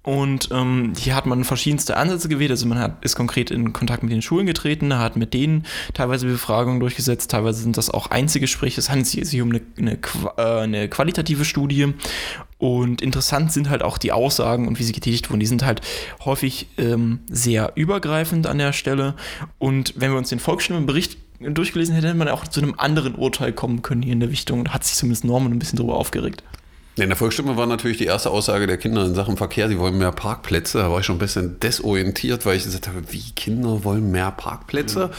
und 0.05 0.49
ähm, 0.51 0.93
hier 0.95 1.15
hat 1.15 1.25
man 1.25 1.43
verschiedenste 1.43 1.97
Ansätze 1.97 2.29
gewählt. 2.29 2.51
Also 2.51 2.67
man 2.67 2.77
hat, 2.77 3.03
ist 3.03 3.15
konkret 3.15 3.49
in 3.49 3.73
Kontakt 3.73 4.03
mit 4.03 4.11
den 4.11 4.21
Schulen 4.21 4.45
getreten, 4.45 4.95
hat 4.95 5.15
mit 5.15 5.33
denen 5.33 5.65
teilweise 5.95 6.27
Befragungen 6.27 6.79
durchgesetzt, 6.79 7.31
teilweise 7.31 7.63
sind 7.63 7.75
das 7.75 7.89
auch 7.89 8.11
Einzelgespräche. 8.11 8.79
Es 8.79 8.91
handelt 8.91 9.07
sich 9.07 9.41
um 9.41 9.49
eine, 9.49 9.61
eine, 9.79 9.97
äh, 10.37 10.61
eine 10.61 10.89
qualitative 10.89 11.43
Studie. 11.43 11.95
Und 12.59 13.01
interessant 13.01 13.51
sind 13.51 13.71
halt 13.71 13.81
auch 13.81 13.97
die 13.97 14.11
Aussagen 14.11 14.67
und 14.67 14.77
wie 14.77 14.83
sie 14.83 14.93
getätigt 14.93 15.31
wurden. 15.31 15.39
Die 15.39 15.47
sind 15.47 15.65
halt 15.65 15.81
häufig 16.23 16.67
ähm, 16.77 17.21
sehr 17.27 17.71
übergreifend 17.73 18.45
an 18.45 18.59
der 18.59 18.73
Stelle. 18.73 19.15
Und 19.57 19.95
wenn 19.97 20.11
wir 20.11 20.19
uns 20.19 20.29
den 20.29 20.39
Volksstimmenbericht 20.39 21.17
durchgelesen 21.39 21.95
hätten, 21.95 22.05
hätte 22.05 22.17
man 22.17 22.27
auch 22.29 22.47
zu 22.47 22.61
einem 22.61 22.75
anderen 22.77 23.15
Urteil 23.15 23.53
kommen 23.53 23.81
können 23.81 24.03
hier 24.03 24.13
in 24.13 24.19
der 24.19 24.29
Richtung. 24.29 24.65
Da 24.65 24.73
hat 24.73 24.83
sich 24.83 24.95
zumindest 24.95 25.25
Norman 25.25 25.51
ein 25.51 25.59
bisschen 25.59 25.77
drüber 25.77 25.95
aufgeregt. 25.95 26.43
In 26.97 27.09
der 27.09 27.17
Volksstimme 27.17 27.57
war 27.57 27.65
natürlich 27.65 27.97
die 27.97 28.05
erste 28.05 28.29
Aussage 28.29 28.67
der 28.67 28.77
Kinder 28.77 29.03
in 29.03 29.15
Sachen 29.15 29.35
Verkehr, 29.35 29.67
sie 29.67 29.77
wollen 29.77 29.97
mehr 29.97 30.13
Parkplätze. 30.13 30.77
Da 30.77 30.89
war 30.89 31.01
ich 31.01 31.05
schon 31.05 31.17
ein 31.17 31.19
bisschen 31.19 31.59
desorientiert, 31.59 32.45
weil 32.45 32.55
ich 32.55 32.63
gesagt 32.63 32.87
habe, 32.87 33.01
wie 33.11 33.31
Kinder 33.35 33.83
wollen 33.83 34.11
mehr 34.11 34.31
Parkplätze? 34.31 35.11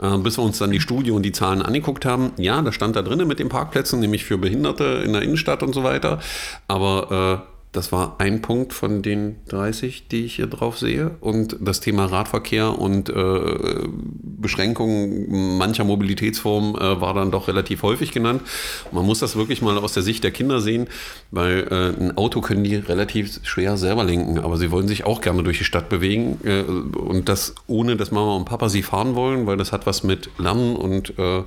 Mhm. 0.00 0.14
Äh, 0.14 0.18
bis 0.18 0.38
wir 0.38 0.44
uns 0.44 0.56
dann 0.56 0.70
die 0.70 0.80
Studie 0.80 1.10
und 1.10 1.22
die 1.22 1.32
Zahlen 1.32 1.60
angeguckt 1.60 2.06
haben. 2.06 2.32
Ja, 2.38 2.62
da 2.62 2.72
stand 2.72 2.96
da 2.96 3.02
drinnen 3.02 3.28
mit 3.28 3.38
den 3.38 3.50
Parkplätzen, 3.50 4.00
nämlich 4.00 4.24
für 4.24 4.38
Behinderte 4.38 5.02
in 5.04 5.12
der 5.12 5.20
Innenstadt 5.20 5.62
und 5.62 5.74
so 5.74 5.84
weiter. 5.84 6.20
Aber 6.68 7.44
äh, 7.46 7.59
das 7.72 7.92
war 7.92 8.16
ein 8.18 8.42
Punkt 8.42 8.72
von 8.72 9.00
den 9.00 9.36
30, 9.48 10.08
die 10.08 10.24
ich 10.24 10.36
hier 10.36 10.48
drauf 10.48 10.76
sehe. 10.78 11.12
Und 11.20 11.56
das 11.60 11.78
Thema 11.78 12.06
Radverkehr 12.06 12.76
und 12.76 13.08
äh, 13.08 13.86
Beschränkungen 13.86 15.56
mancher 15.56 15.84
Mobilitätsformen 15.84 16.74
äh, 16.74 17.00
war 17.00 17.14
dann 17.14 17.30
doch 17.30 17.46
relativ 17.46 17.84
häufig 17.84 18.10
genannt. 18.10 18.42
Man 18.90 19.06
muss 19.06 19.20
das 19.20 19.36
wirklich 19.36 19.62
mal 19.62 19.78
aus 19.78 19.94
der 19.94 20.02
Sicht 20.02 20.24
der 20.24 20.32
Kinder 20.32 20.60
sehen, 20.60 20.88
weil 21.30 21.68
äh, 21.70 22.02
ein 22.02 22.16
Auto 22.16 22.40
können 22.40 22.64
die 22.64 22.74
relativ 22.74 23.38
schwer 23.44 23.76
selber 23.76 24.02
lenken, 24.02 24.38
aber 24.38 24.56
sie 24.56 24.72
wollen 24.72 24.88
sich 24.88 25.04
auch 25.04 25.20
gerne 25.20 25.44
durch 25.44 25.58
die 25.58 25.64
Stadt 25.64 25.88
bewegen. 25.88 26.40
Äh, 26.42 26.62
und 26.62 27.28
das 27.28 27.54
ohne, 27.68 27.96
dass 27.96 28.10
Mama 28.10 28.34
und 28.34 28.46
Papa 28.46 28.68
sie 28.68 28.82
fahren 28.82 29.14
wollen, 29.14 29.46
weil 29.46 29.56
das 29.56 29.70
hat 29.70 29.86
was 29.86 30.02
mit 30.02 30.28
Lernen 30.38 30.74
und 30.74 31.16
äh, 31.18 31.42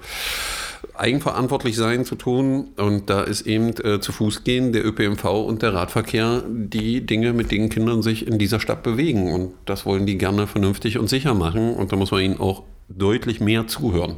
eigenverantwortlich 0.96 1.76
sein 1.76 2.06
zu 2.06 2.16
tun. 2.16 2.70
Und 2.78 3.10
da 3.10 3.22
ist 3.22 3.48
eben 3.48 3.70
äh, 3.84 4.00
zu 4.00 4.12
Fuß 4.12 4.44
gehen, 4.44 4.74
der 4.74 4.86
ÖPNV 4.86 5.26
und 5.26 5.62
der 5.62 5.74
Radverkehr 5.74 6.44
die 6.48 7.06
Dinge, 7.06 7.34
mit 7.34 7.52
denen 7.52 7.70
Kindern 7.70 8.02
sich 8.02 8.28
in 8.28 8.40
dieser 8.40 8.60
Stadt 8.60 8.84
bewegen. 8.84 9.32
Und 9.32 9.54
das 9.66 9.86
wollen 9.86 10.06
die 10.06 10.18
gerne 10.18 10.48
vernünftig 10.48 10.98
und 10.98 11.08
sicher 11.10 11.34
machen. 11.34 11.74
Und 11.76 11.92
da 11.92 11.96
muss 11.96 12.12
man 12.12 12.22
ihnen 12.22 12.40
auch 12.40 12.64
deutlich 12.90 13.40
mehr 13.40 13.68
zuhören. 13.68 14.18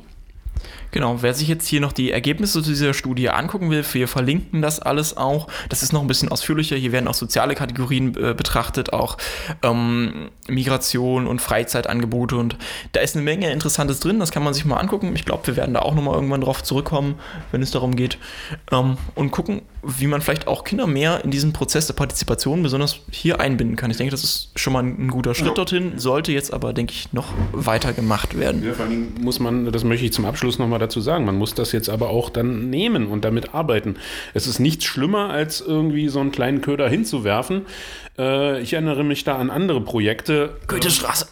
Genau, 0.96 1.22
wer 1.22 1.34
sich 1.34 1.50
jetzt 1.50 1.68
hier 1.68 1.82
noch 1.82 1.92
die 1.92 2.12
Ergebnisse 2.12 2.64
zu 2.64 2.70
dieser 2.70 2.94
Studie 2.94 3.30
angucken 3.30 3.70
will, 3.70 3.84
wir 3.92 4.08
verlinken 4.08 4.62
das 4.62 4.80
alles 4.80 5.18
auch. 5.18 5.48
Das 5.68 5.84
ist 5.84 5.92
noch 5.92 6.00
ein 6.00 6.08
bisschen 6.08 6.30
ausführlicher. 6.30 6.78
Hier 6.78 6.94
werden 6.94 7.10
auch 7.10 7.14
soziale 7.14 7.54
Kategorien 7.54 8.16
äh, 8.16 8.34
betrachtet, 8.34 8.94
auch 8.94 9.18
ähm, 9.62 10.30
Migration 10.48 11.28
und 11.28 11.42
Freizeitangebote. 11.42 12.38
Und 12.38 12.56
da 12.94 13.02
ist 13.02 13.14
eine 13.14 13.26
Menge 13.26 13.52
Interessantes 13.52 14.00
drin. 14.00 14.20
Das 14.20 14.32
kann 14.32 14.42
man 14.42 14.54
sich 14.54 14.64
mal 14.64 14.78
angucken. 14.78 15.12
Ich 15.16 15.26
glaube, 15.26 15.46
wir 15.48 15.58
werden 15.58 15.74
da 15.74 15.82
auch 15.82 15.96
nochmal 15.96 16.16
irgendwann 16.16 16.40
drauf 16.40 16.64
zurückkommen, 16.64 17.16
wenn 17.52 17.62
es 17.62 17.72
darum 17.72 17.98
geht. 17.98 18.18
Ähm, 18.72 18.96
und 19.16 19.32
gucken, 19.32 19.64
wie 19.84 20.08
man 20.08 20.22
vielleicht 20.22 20.48
auch 20.48 20.64
Kinder 20.64 20.88
mehr 20.88 21.26
in 21.26 21.32
diesen 21.32 21.52
Prozess 21.52 21.88
der 21.88 21.94
Partizipation 21.94 22.64
besonders 22.64 23.02
hier 23.12 23.42
einbinden 23.42 23.76
kann. 23.76 23.92
Ich 23.92 23.98
denke, 23.98 24.12
das 24.12 24.24
ist 24.24 24.52
schon 24.56 24.72
mal 24.72 24.82
ein, 24.82 25.08
ein 25.08 25.10
guter 25.10 25.36
Schritt 25.36 25.50
ja. 25.50 25.54
dorthin, 25.54 26.00
sollte 26.00 26.32
jetzt 26.32 26.54
aber, 26.54 26.72
denke 26.72 26.94
ich, 26.94 27.12
noch 27.12 27.28
weiter 27.52 27.92
gemacht 27.92 28.40
werden. 28.40 28.64
Ja, 28.64 28.74
vor 28.74 28.86
allem 28.86 29.14
muss 29.20 29.42
man, 29.42 29.72
das 29.74 29.84
möchte 29.84 30.06
ich 30.06 30.14
zum 30.14 30.24
Abschluss 30.24 30.58
nochmal 30.58 30.80
dazu 30.86 31.02
sagen. 31.02 31.26
Man 31.26 31.38
muss 31.38 31.54
das 31.54 31.72
jetzt 31.72 31.90
aber 31.90 32.10
auch 32.10 32.30
dann 32.30 32.70
nehmen 32.70 33.08
und 33.08 33.26
damit 33.26 33.54
arbeiten. 33.54 33.98
Es 34.34 34.48
ist 34.48 34.60
nichts 34.60 34.86
schlimmer, 34.86 35.30
als 35.30 35.62
irgendwie 35.62 36.08
so 36.08 36.20
einen 36.20 36.32
kleinen 36.32 36.62
Köder 36.62 36.88
hinzuwerfen. 36.90 37.66
Äh, 38.18 38.62
ich 38.62 38.74
erinnere 38.74 39.04
mich 39.04 39.24
da 39.24 39.38
an 39.38 39.50
andere 39.50 39.82
Projekte. 39.82 40.56
Goethestraße. 40.68 41.28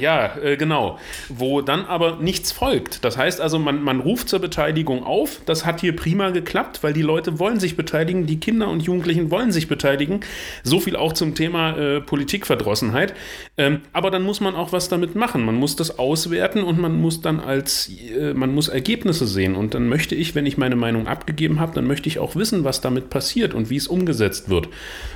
ja, 0.00 0.36
äh, 0.36 0.56
genau. 0.56 0.98
Wo 1.28 1.62
dann 1.62 1.86
aber 1.86 2.16
nichts 2.16 2.52
folgt. 2.52 3.04
Das 3.04 3.16
heißt 3.16 3.40
also, 3.40 3.58
man, 3.58 3.82
man 3.82 4.00
ruft 4.00 4.28
zur 4.28 4.40
Beteiligung 4.40 5.04
auf. 5.04 5.40
Das 5.46 5.64
hat 5.64 5.80
hier 5.80 5.96
prima 5.96 6.30
geklappt, 6.30 6.82
weil 6.82 6.92
die 6.92 7.02
Leute 7.02 7.38
wollen 7.38 7.58
sich 7.58 7.76
beteiligen. 7.76 8.26
Die 8.26 8.38
Kinder 8.38 8.68
und 8.68 8.82
Jugendlichen 8.82 9.30
wollen 9.30 9.50
sich 9.50 9.66
beteiligen. 9.68 10.20
So 10.62 10.80
viel 10.80 10.96
auch 10.96 11.14
zum 11.14 11.34
Thema 11.34 11.76
äh, 11.76 12.00
Politikverdrossenheit. 12.00 13.14
Ähm, 13.56 13.80
aber 13.92 14.10
dann 14.10 14.22
muss 14.22 14.40
man 14.40 14.54
auch 14.54 14.72
was 14.72 14.88
damit 14.88 15.14
machen. 15.14 15.44
Man 15.44 15.54
muss 15.54 15.76
das 15.76 15.98
auswerten 15.98 16.62
und 16.62 16.78
man 16.78 17.00
muss 17.00 17.22
dann 17.22 17.40
als, 17.40 17.88
äh, 17.88 18.34
man 18.34 18.54
muss 18.54 18.68
Ergebnisse 18.68 19.26
sehen. 19.26 19.56
Und 19.56 19.72
dann 19.72 19.88
möchte 19.88 20.14
ich, 20.14 20.34
wenn 20.34 20.44
ich 20.44 20.58
meine 20.58 20.76
Meinung 20.76 21.06
abgegeben 21.06 21.60
habe, 21.60 21.74
dann 21.74 21.86
möchte 21.86 22.08
ich 22.08 22.18
auch 22.18 22.36
wissen, 22.36 22.64
was 22.64 22.82
damit 22.82 23.08
passiert 23.08 23.54
und 23.54 23.70
wie 23.70 23.76
es 23.76 23.88
umgesetzt 23.88 24.49
wird. 24.50 24.68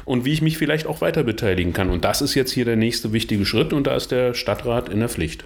Und 0.05 0.25
wie 0.25 0.33
ich 0.33 0.43
mich 0.43 0.59
vielleicht 0.59 0.87
auch 0.87 1.01
weiter 1.01 1.23
beteiligen 1.25 1.73
kann. 1.73 1.91
Und 1.91 2.05
das 2.05 2.23
ist 2.23 2.35
jetzt 2.35 2.53
hier 2.53 2.65
der 2.65 2.77
nächste 2.77 3.13
wichtige 3.13 3.45
Schritt 3.45 3.73
und 3.73 3.87
da 3.87 3.97
ist 3.97 4.11
der 4.11 4.35
Stadtrat 4.35 4.89
in 4.89 5.01
der 5.01 5.09
Pflicht. 5.09 5.45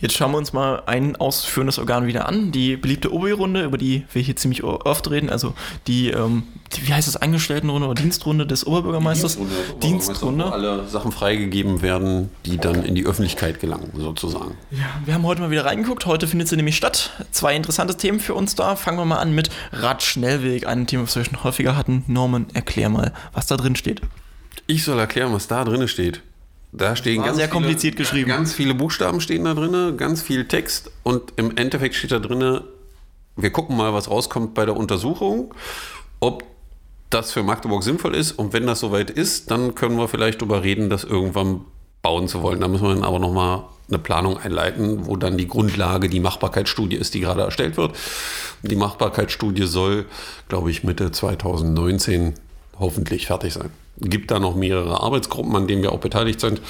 Jetzt 0.00 0.16
schauen 0.16 0.32
wir 0.32 0.38
uns 0.38 0.52
mal 0.52 0.82
ein 0.86 1.16
ausführendes 1.16 1.78
Organ 1.78 2.06
wieder 2.06 2.26
an, 2.26 2.52
die 2.52 2.76
beliebte 2.76 3.12
OBI-Runde, 3.12 3.64
über 3.64 3.76
die 3.76 4.04
wir 4.12 4.22
hier 4.22 4.34
ziemlich 4.34 4.64
oft 4.64 5.10
reden, 5.10 5.28
also 5.28 5.54
die, 5.86 6.08
ähm, 6.08 6.44
die 6.74 6.88
wie 6.88 6.94
heißt 6.94 7.06
das, 7.06 7.16
Angestelltenrunde 7.16 7.86
oder 7.86 8.00
Dienstrunde 8.00 8.46
des 8.46 8.66
Oberbürgermeisters? 8.66 9.36
Die 9.36 9.44
Dienstrunde, 9.44 9.80
Dienstrunde. 9.80 10.44
Wo 10.46 10.48
alle 10.48 10.88
Sachen 10.88 11.12
freigegeben 11.12 11.82
werden, 11.82 12.30
die 12.46 12.56
dann 12.56 12.82
in 12.82 12.94
die 12.94 13.04
Öffentlichkeit 13.04 13.60
gelangen, 13.60 13.90
sozusagen. 13.94 14.56
Ja, 14.70 14.86
wir 15.04 15.12
haben 15.12 15.24
heute 15.24 15.42
mal 15.42 15.50
wieder 15.50 15.66
reingeguckt, 15.66 16.06
heute 16.06 16.26
findet 16.26 16.48
sie 16.48 16.56
nämlich 16.56 16.76
statt. 16.76 17.10
Zwei 17.30 17.54
interessante 17.54 17.94
Themen 17.94 18.20
für 18.20 18.34
uns 18.34 18.54
da. 18.54 18.76
Fangen 18.76 18.98
wir 18.98 19.04
mal 19.04 19.18
an 19.18 19.34
mit 19.34 19.50
Radschnellweg, 19.72 20.66
ein 20.66 20.86
Thema, 20.86 21.02
was 21.02 21.16
wir 21.16 21.24
schon 21.24 21.44
häufiger 21.44 21.76
hatten. 21.76 22.04
Norman, 22.06 22.46
erklär 22.54 22.88
mal, 22.88 23.12
was 23.34 23.46
da 23.46 23.58
drin 23.58 23.76
steht. 23.76 24.00
Ich 24.66 24.84
soll 24.84 24.98
erklären, 24.98 25.32
was 25.32 25.46
da 25.46 25.64
drin 25.64 25.86
steht. 25.88 26.22
Da 26.72 26.94
stehen 26.94 27.22
ganz 27.22 27.36
sehr 27.36 27.46
viele, 27.46 27.52
kompliziert 27.52 27.96
geschrieben. 27.96 28.28
Ganz 28.28 28.52
viele 28.52 28.74
Buchstaben 28.74 29.20
stehen 29.20 29.44
da 29.44 29.54
drin, 29.54 29.96
ganz 29.96 30.22
viel 30.22 30.46
Text 30.46 30.90
und 31.02 31.32
im 31.36 31.56
Endeffekt 31.56 31.94
steht 31.96 32.12
da 32.12 32.20
drin, 32.20 32.60
wir 33.36 33.50
gucken 33.50 33.76
mal, 33.76 33.92
was 33.92 34.08
rauskommt 34.08 34.54
bei 34.54 34.64
der 34.64 34.76
Untersuchung, 34.76 35.54
ob 36.20 36.44
das 37.10 37.32
für 37.32 37.42
Magdeburg 37.42 37.82
sinnvoll 37.82 38.14
ist 38.14 38.32
und 38.32 38.52
wenn 38.52 38.66
das 38.66 38.80
soweit 38.80 39.10
ist, 39.10 39.50
dann 39.50 39.74
können 39.74 39.96
wir 39.96 40.06
vielleicht 40.06 40.40
darüber 40.40 40.62
reden, 40.62 40.90
das 40.90 41.02
irgendwann 41.02 41.62
bauen 42.02 42.28
zu 42.28 42.42
wollen. 42.42 42.60
Da 42.60 42.68
müssen 42.68 42.84
wir 42.84 42.94
dann 42.94 43.04
aber 43.04 43.18
nochmal 43.18 43.64
eine 43.88 43.98
Planung 43.98 44.38
einleiten, 44.38 45.06
wo 45.06 45.16
dann 45.16 45.36
die 45.36 45.48
Grundlage 45.48 46.08
die 46.08 46.20
Machbarkeitsstudie 46.20 46.96
ist, 46.96 47.14
die 47.14 47.20
gerade 47.20 47.42
erstellt 47.42 47.76
wird. 47.76 47.96
Die 48.62 48.76
Machbarkeitsstudie 48.76 49.66
soll, 49.66 50.06
glaube 50.48 50.70
ich, 50.70 50.84
Mitte 50.84 51.10
2019 51.10 52.34
hoffentlich 52.78 53.26
fertig 53.26 53.54
sein 53.54 53.70
gibt 54.00 54.30
da 54.30 54.38
noch 54.38 54.54
mehrere 54.54 55.02
Arbeitsgruppen, 55.02 55.54
an 55.56 55.66
denen 55.66 55.82
wir 55.82 55.92
auch 55.92 56.00
beteiligt 56.00 56.40
sind. 56.40 56.60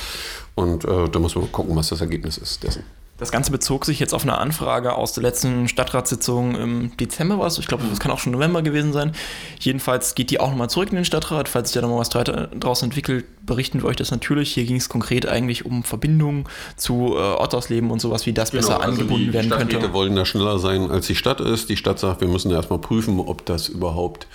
Und 0.54 0.84
äh, 0.84 1.08
da 1.08 1.18
muss 1.18 1.34
man 1.34 1.50
gucken, 1.52 1.76
was 1.76 1.88
das 1.88 2.00
Ergebnis 2.00 2.38
ist 2.38 2.62
dessen. 2.62 2.84
Das 3.20 3.30
Ganze 3.30 3.50
bezog 3.50 3.84
sich 3.84 4.00
jetzt 4.00 4.14
auf 4.14 4.22
eine 4.22 4.38
Anfrage 4.38 4.94
aus 4.94 5.12
der 5.12 5.22
letzten 5.22 5.68
Stadtratssitzung 5.68 6.54
im 6.54 6.96
Dezember 6.96 7.38
war 7.38 7.48
es. 7.48 7.58
Ich 7.58 7.66
glaube, 7.66 7.84
das 7.88 8.00
kann 8.00 8.10
auch 8.10 8.18
schon 8.18 8.32
November 8.32 8.62
gewesen 8.62 8.94
sein. 8.94 9.12
Jedenfalls 9.58 10.14
geht 10.14 10.30
die 10.30 10.40
auch 10.40 10.48
nochmal 10.48 10.70
zurück 10.70 10.88
in 10.88 10.96
den 10.96 11.04
Stadtrat. 11.04 11.46
Falls 11.46 11.68
sich 11.68 11.74
da 11.74 11.82
nochmal 11.82 12.00
was 12.00 12.08
daraus 12.08 12.82
entwickelt, 12.82 13.26
berichten 13.44 13.82
wir 13.82 13.88
euch 13.90 13.96
das 13.96 14.10
natürlich. 14.10 14.54
Hier 14.54 14.64
ging 14.64 14.76
es 14.76 14.88
konkret 14.88 15.26
eigentlich 15.26 15.66
um 15.66 15.84
Verbindungen 15.84 16.46
zu 16.76 17.14
äh, 17.14 17.20
Ottersleben 17.20 17.90
und 17.90 18.00
sowas, 18.00 18.24
wie 18.24 18.32
das 18.32 18.52
genau, 18.52 18.62
besser 18.62 18.80
also 18.80 18.90
angebunden 18.90 19.34
werden 19.34 19.50
könnte. 19.50 19.78
Die 19.78 19.92
wollen 19.92 20.16
da 20.16 20.24
schneller 20.24 20.58
sein, 20.58 20.90
als 20.90 21.06
die 21.06 21.14
Stadt 21.14 21.42
ist. 21.42 21.68
Die 21.68 21.76
Stadt 21.76 21.98
sagt, 21.98 22.22
wir 22.22 22.28
müssen 22.28 22.50
erstmal 22.50 22.78
prüfen, 22.78 23.20
ob 23.20 23.44
das 23.44 23.68
überhaupt 23.68 24.28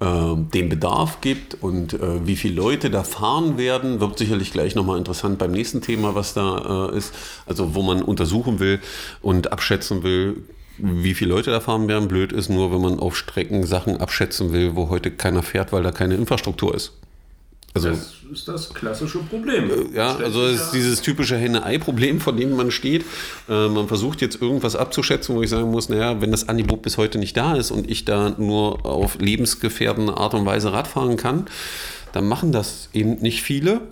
den 0.00 0.70
Bedarf 0.70 1.20
gibt 1.20 1.62
und 1.62 1.92
äh, 1.92 2.26
wie 2.26 2.36
viele 2.36 2.54
Leute 2.54 2.88
da 2.88 3.02
fahren 3.02 3.58
werden, 3.58 4.00
wird 4.00 4.16
sicherlich 4.16 4.50
gleich 4.50 4.74
nochmal 4.74 4.96
interessant 4.96 5.38
beim 5.38 5.50
nächsten 5.50 5.82
Thema, 5.82 6.14
was 6.14 6.32
da 6.32 6.88
äh, 6.90 6.96
ist. 6.96 7.14
Also 7.44 7.74
wo 7.74 7.82
man 7.82 8.00
untersuchen 8.02 8.60
will 8.60 8.80
und 9.20 9.52
abschätzen 9.52 10.02
will, 10.02 10.42
wie 10.78 11.12
viele 11.12 11.34
Leute 11.34 11.50
da 11.50 11.60
fahren 11.60 11.86
werden. 11.86 12.08
Blöd 12.08 12.32
ist 12.32 12.48
nur, 12.48 12.72
wenn 12.72 12.80
man 12.80 12.98
auf 12.98 13.14
Strecken 13.14 13.66
Sachen 13.66 13.98
abschätzen 13.98 14.52
will, 14.52 14.74
wo 14.74 14.88
heute 14.88 15.10
keiner 15.10 15.42
fährt, 15.42 15.72
weil 15.72 15.82
da 15.82 15.92
keine 15.92 16.14
Infrastruktur 16.14 16.74
ist. 16.74 16.92
Also, 17.72 17.90
das 17.90 18.14
ist 18.32 18.48
das 18.48 18.74
klassische 18.74 19.18
Problem. 19.18 19.70
Äh, 19.70 19.96
ja, 19.96 20.16
also 20.16 20.44
es 20.46 20.60
ist 20.60 20.70
dieses 20.72 21.02
typische 21.02 21.36
Henne-Ei-Problem, 21.36 22.20
vor 22.20 22.32
dem 22.32 22.56
man 22.56 22.70
steht. 22.70 23.04
Äh, 23.48 23.68
man 23.68 23.86
versucht 23.86 24.20
jetzt 24.20 24.42
irgendwas 24.42 24.74
abzuschätzen, 24.74 25.36
wo 25.36 25.42
ich 25.42 25.50
sagen 25.50 25.70
muss, 25.70 25.88
naja, 25.88 26.20
wenn 26.20 26.32
das 26.32 26.48
Angebot 26.48 26.82
bis 26.82 26.98
heute 26.98 27.18
nicht 27.18 27.36
da 27.36 27.54
ist 27.54 27.70
und 27.70 27.88
ich 27.88 28.04
da 28.04 28.34
nur 28.38 28.84
auf 28.84 29.20
lebensgefährdende 29.20 30.16
Art 30.16 30.34
und 30.34 30.46
Weise 30.46 30.72
Radfahren 30.72 31.16
kann, 31.16 31.46
dann 32.12 32.26
machen 32.26 32.50
das 32.50 32.88
eben 32.92 33.18
nicht 33.20 33.42
viele. 33.42 33.82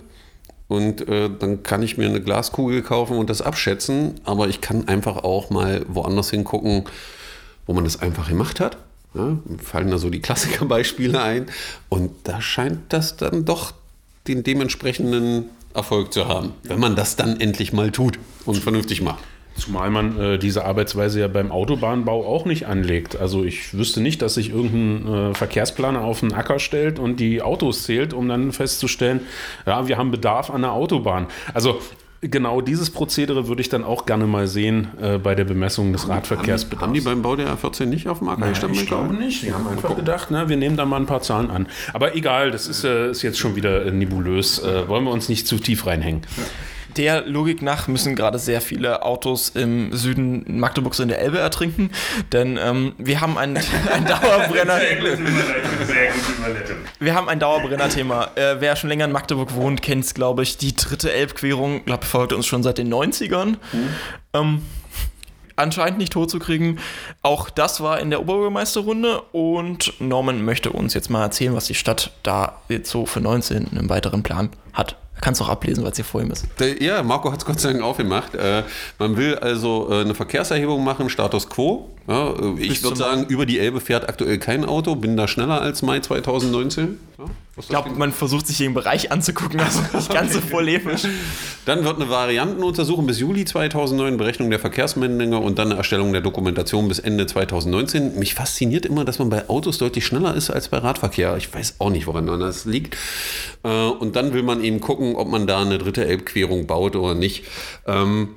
Und 0.67 1.07
äh, 1.07 1.29
dann 1.39 1.63
kann 1.63 1.81
ich 1.81 1.97
mir 1.97 2.07
eine 2.07 2.21
Glaskugel 2.21 2.81
kaufen 2.81 3.17
und 3.17 3.29
das 3.29 3.41
abschätzen. 3.41 4.15
Aber 4.25 4.49
ich 4.49 4.59
kann 4.61 4.87
einfach 4.89 5.23
auch 5.23 5.49
mal 5.49 5.85
woanders 5.87 6.29
hingucken, 6.29 6.83
wo 7.65 7.73
man 7.73 7.85
das 7.85 8.01
einfach 8.01 8.27
gemacht 8.27 8.59
hat 8.59 8.77
ja, 9.13 9.37
fallen 9.63 9.91
da 9.91 9.97
so 9.97 10.09
die 10.09 10.21
Klassikerbeispiele 10.21 11.21
ein. 11.21 11.45
Und 11.89 12.11
da 12.23 12.41
scheint 12.41 12.81
das 12.89 13.17
dann 13.17 13.45
doch 13.45 13.73
den 14.27 14.43
dementsprechenden 14.43 15.45
Erfolg 15.73 16.13
zu 16.13 16.27
haben, 16.27 16.53
wenn 16.63 16.79
man 16.79 16.95
das 16.95 17.15
dann 17.15 17.39
endlich 17.39 17.73
mal 17.73 17.91
tut 17.91 18.19
und 18.45 18.57
vernünftig 18.57 19.01
macht. 19.01 19.23
Zumal 19.55 19.89
man 19.89 20.17
äh, 20.17 20.39
diese 20.39 20.65
Arbeitsweise 20.65 21.19
ja 21.19 21.27
beim 21.27 21.51
Autobahnbau 21.51 22.25
auch 22.25 22.45
nicht 22.45 22.67
anlegt. 22.67 23.17
Also 23.17 23.43
ich 23.43 23.77
wüsste 23.77 23.99
nicht, 23.99 24.21
dass 24.21 24.35
sich 24.35 24.51
irgendein 24.51 25.31
äh, 25.31 25.33
Verkehrsplaner 25.33 26.01
auf 26.01 26.23
einen 26.23 26.33
Acker 26.33 26.59
stellt 26.59 26.97
und 26.97 27.19
die 27.19 27.41
Autos 27.41 27.83
zählt, 27.83 28.13
um 28.13 28.29
dann 28.29 28.53
festzustellen, 28.53 29.21
ja, 29.65 29.87
wir 29.87 29.97
haben 29.97 30.11
Bedarf 30.11 30.49
an 30.49 30.61
der 30.61 30.71
Autobahn. 30.71 31.27
Also 31.53 31.81
genau 32.21 32.61
dieses 32.61 32.89
Prozedere 32.89 33.47
würde 33.47 33.61
ich 33.61 33.69
dann 33.69 33.83
auch 33.83 34.05
gerne 34.05 34.27
mal 34.27 34.47
sehen 34.47 34.89
äh, 35.01 35.17
bei 35.17 35.35
der 35.35 35.45
Bemessung 35.45 35.93
des 35.93 36.07
Radverkehrsbedarfs. 36.07 36.83
Haben 36.83 36.93
die 36.93 37.01
beim 37.01 37.21
Bau 37.21 37.35
der 37.35 37.55
A14 37.55 37.85
nicht 37.85 38.07
auf 38.07 38.19
dem 38.19 38.29
Acker 38.29 38.41
Nein, 38.41 38.53
Ich 38.71 38.85
glaube 38.85 39.13
nicht. 39.13 39.43
Die 39.43 39.53
haben 39.53 39.67
einfach 39.67 39.95
gedacht, 39.95 40.27
na, 40.29 40.49
wir 40.49 40.57
nehmen 40.57 40.77
da 40.77 40.85
mal 40.85 40.97
ein 40.97 41.05
paar 41.05 41.21
Zahlen 41.21 41.49
an. 41.49 41.67
Aber 41.93 42.15
egal, 42.15 42.51
das 42.51 42.67
ist, 42.67 42.83
äh, 42.83 43.11
ist 43.11 43.21
jetzt 43.21 43.39
schon 43.39 43.55
wieder 43.55 43.85
äh, 43.85 43.91
nebulös. 43.91 44.59
Äh, 44.59 44.87
wollen 44.87 45.05
wir 45.05 45.11
uns 45.11 45.29
nicht 45.29 45.47
zu 45.47 45.57
tief 45.57 45.85
reinhängen. 45.85 46.21
Ja 46.37 46.43
der 46.97 47.25
Logik 47.25 47.61
nach 47.61 47.87
müssen 47.87 48.15
gerade 48.15 48.39
sehr 48.39 48.61
viele 48.61 49.03
Autos 49.03 49.49
im 49.49 49.95
Süden 49.95 50.59
Magdeburgs 50.59 50.99
in 50.99 51.07
der 51.07 51.19
Elbe 51.19 51.39
ertrinken, 51.39 51.91
denn 52.31 52.57
ähm, 52.61 52.93
wir 52.97 53.21
haben 53.21 53.37
ein, 53.37 53.57
ein 53.93 54.05
Dauerbrenner. 54.05 54.79
wir 56.99 57.15
haben 57.15 57.29
ein 57.29 57.39
Dauerbrenner-Thema. 57.39 58.31
Äh, 58.35 58.55
wer 58.59 58.75
schon 58.75 58.89
länger 58.89 59.05
in 59.05 59.11
Magdeburg 59.11 59.53
wohnt, 59.55 59.81
kennt 59.81 60.05
es, 60.05 60.13
glaube 60.13 60.43
ich, 60.43 60.57
die 60.57 60.75
dritte 60.75 61.11
Elbquerung. 61.11 61.77
Ich 61.77 61.85
glaube, 61.85 62.05
folgt 62.05 62.33
uns 62.33 62.47
schon 62.47 62.63
seit 62.63 62.77
den 62.77 62.93
90ern. 62.93 63.57
Mhm. 63.71 63.89
Ähm, 64.33 64.61
anscheinend 65.59 65.99
nicht 65.99 66.13
totzukriegen. 66.13 66.79
Auch 67.21 67.49
das 67.49 67.81
war 67.81 67.99
in 67.99 68.09
der 68.09 68.21
Oberbürgermeisterrunde 68.21 69.21
und 69.31 69.93
Norman 69.99 70.43
möchte 70.43 70.71
uns 70.71 70.93
jetzt 70.93 71.09
mal 71.09 71.21
erzählen, 71.21 71.53
was 71.53 71.65
die 71.65 71.75
Stadt 71.75 72.11
da 72.23 72.61
jetzt 72.69 72.89
so 72.89 73.05
für 73.05 73.19
19 73.19 73.67
einen 73.71 73.89
weiteren 73.89 74.23
Plan 74.23 74.49
hat. 74.73 74.95
Er 75.19 75.21
kann 75.21 75.33
es 75.33 75.41
auch 75.41 75.49
ablesen, 75.49 75.85
es 75.85 75.97
hier 75.97 76.05
vor 76.05 76.21
ihm 76.21 76.31
ist. 76.31 76.45
Ja, 76.79 77.03
Marco 77.03 77.29
hat 77.29 77.39
es 77.39 77.45
Gott 77.45 77.59
sei 77.59 77.73
Dank 77.73 77.83
aufgemacht. 77.83 78.35
Äh, 78.35 78.63
man 78.99 79.17
will 79.17 79.35
also 79.35 79.89
äh, 79.91 79.99
eine 79.99 80.15
Verkehrserhebung 80.15 80.81
machen, 80.81 81.09
Status 81.09 81.49
Quo. 81.49 81.89
Ja, 82.07 82.29
äh, 82.29 82.61
ich 82.61 82.81
würde 82.83 82.95
sagen, 82.95 83.25
über 83.25 83.45
die 83.45 83.59
Elbe 83.59 83.81
fährt 83.81 84.07
aktuell 84.07 84.39
kein 84.39 84.63
Auto, 84.63 84.95
bin 84.95 85.17
da 85.17 85.27
schneller 85.27 85.59
als 85.59 85.81
Mai 85.81 85.99
2019. 85.99 86.97
Ja, 87.17 87.25
ich 87.59 87.67
glaube, 87.67 87.89
man 87.91 88.11
versucht 88.11 88.47
sich 88.47 88.57
den 88.57 88.73
Bereich 88.73 89.11
anzugucken, 89.11 89.59
also 89.59 89.81
nicht 89.93 90.11
ganz 90.11 90.33
so 90.33 90.41
polemisch. 90.41 91.03
Dann 91.65 91.83
wird 91.83 91.97
eine 91.97 92.09
Variantenuntersuchung 92.09 93.05
bis 93.05 93.19
Juli 93.19 93.45
2009, 93.45 94.17
Berechnung 94.17 94.49
der 94.49 94.59
Verkehrsmenge 94.59 95.37
und 95.37 95.59
dann 95.59 95.69
eine 95.69 95.77
Erstellung 95.77 96.11
der 96.13 96.21
Dokumentation 96.21 96.87
bis 96.87 96.99
Ende 96.99 97.27
2019. 97.27 98.17
Mich 98.17 98.33
fasziniert 98.33 98.85
immer, 98.85 99.05
dass 99.05 99.19
man 99.19 99.29
bei 99.29 99.49
Autos 99.49 99.77
deutlich 99.77 100.05
schneller 100.05 100.33
ist 100.33 100.49
als 100.49 100.69
bei 100.69 100.77
Radverkehr. 100.77 101.35
Ich 101.37 101.53
weiß 101.53 101.75
auch 101.79 101.89
nicht, 101.89 102.07
woran 102.07 102.27
das 102.39 102.65
liegt. 102.65 102.95
Und 103.63 104.15
dann 104.15 104.33
will 104.33 104.43
man 104.43 104.63
eben 104.63 104.79
gucken, 104.79 105.15
ob 105.15 105.27
man 105.27 105.45
da 105.45 105.61
eine 105.61 105.77
dritte 105.77 106.05
Elbquerung 106.05 106.65
baut 106.65 106.95
oder 106.95 107.13
nicht. 107.13 107.43
Ähm, 107.85 108.29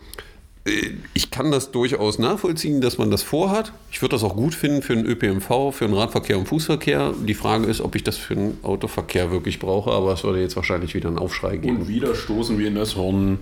ich 1.12 1.32
kann 1.32 1.50
das 1.50 1.72
durchaus 1.72 2.20
nachvollziehen, 2.20 2.80
dass 2.80 2.96
man 2.96 3.10
das 3.10 3.24
vorhat. 3.24 3.72
Ich 3.90 4.00
würde 4.00 4.14
das 4.14 4.22
auch 4.22 4.36
gut 4.36 4.54
finden 4.54 4.82
für 4.82 4.94
den 4.94 5.04
ÖPNV, 5.04 5.72
für 5.72 5.86
den 5.86 5.94
Radverkehr 5.94 6.38
und 6.38 6.46
Fußverkehr. 6.46 7.14
Die 7.26 7.34
Frage 7.34 7.66
ist, 7.66 7.80
ob 7.80 7.96
ich 7.96 8.04
das 8.04 8.16
für 8.16 8.36
den 8.36 8.58
Autoverkehr 8.62 9.32
wirklich 9.32 9.58
brauche, 9.58 9.90
aber 9.90 10.12
es 10.12 10.22
würde 10.22 10.40
jetzt 10.40 10.54
wahrscheinlich 10.54 10.94
wieder 10.94 11.08
einen 11.08 11.18
Aufschrei 11.18 11.56
geben. 11.56 11.78
Und 11.78 11.88
wieder 11.88 12.14
stoßen 12.14 12.58
wir 12.58 12.68
in 12.68 12.76
das 12.76 12.94
Horn. 12.94 13.38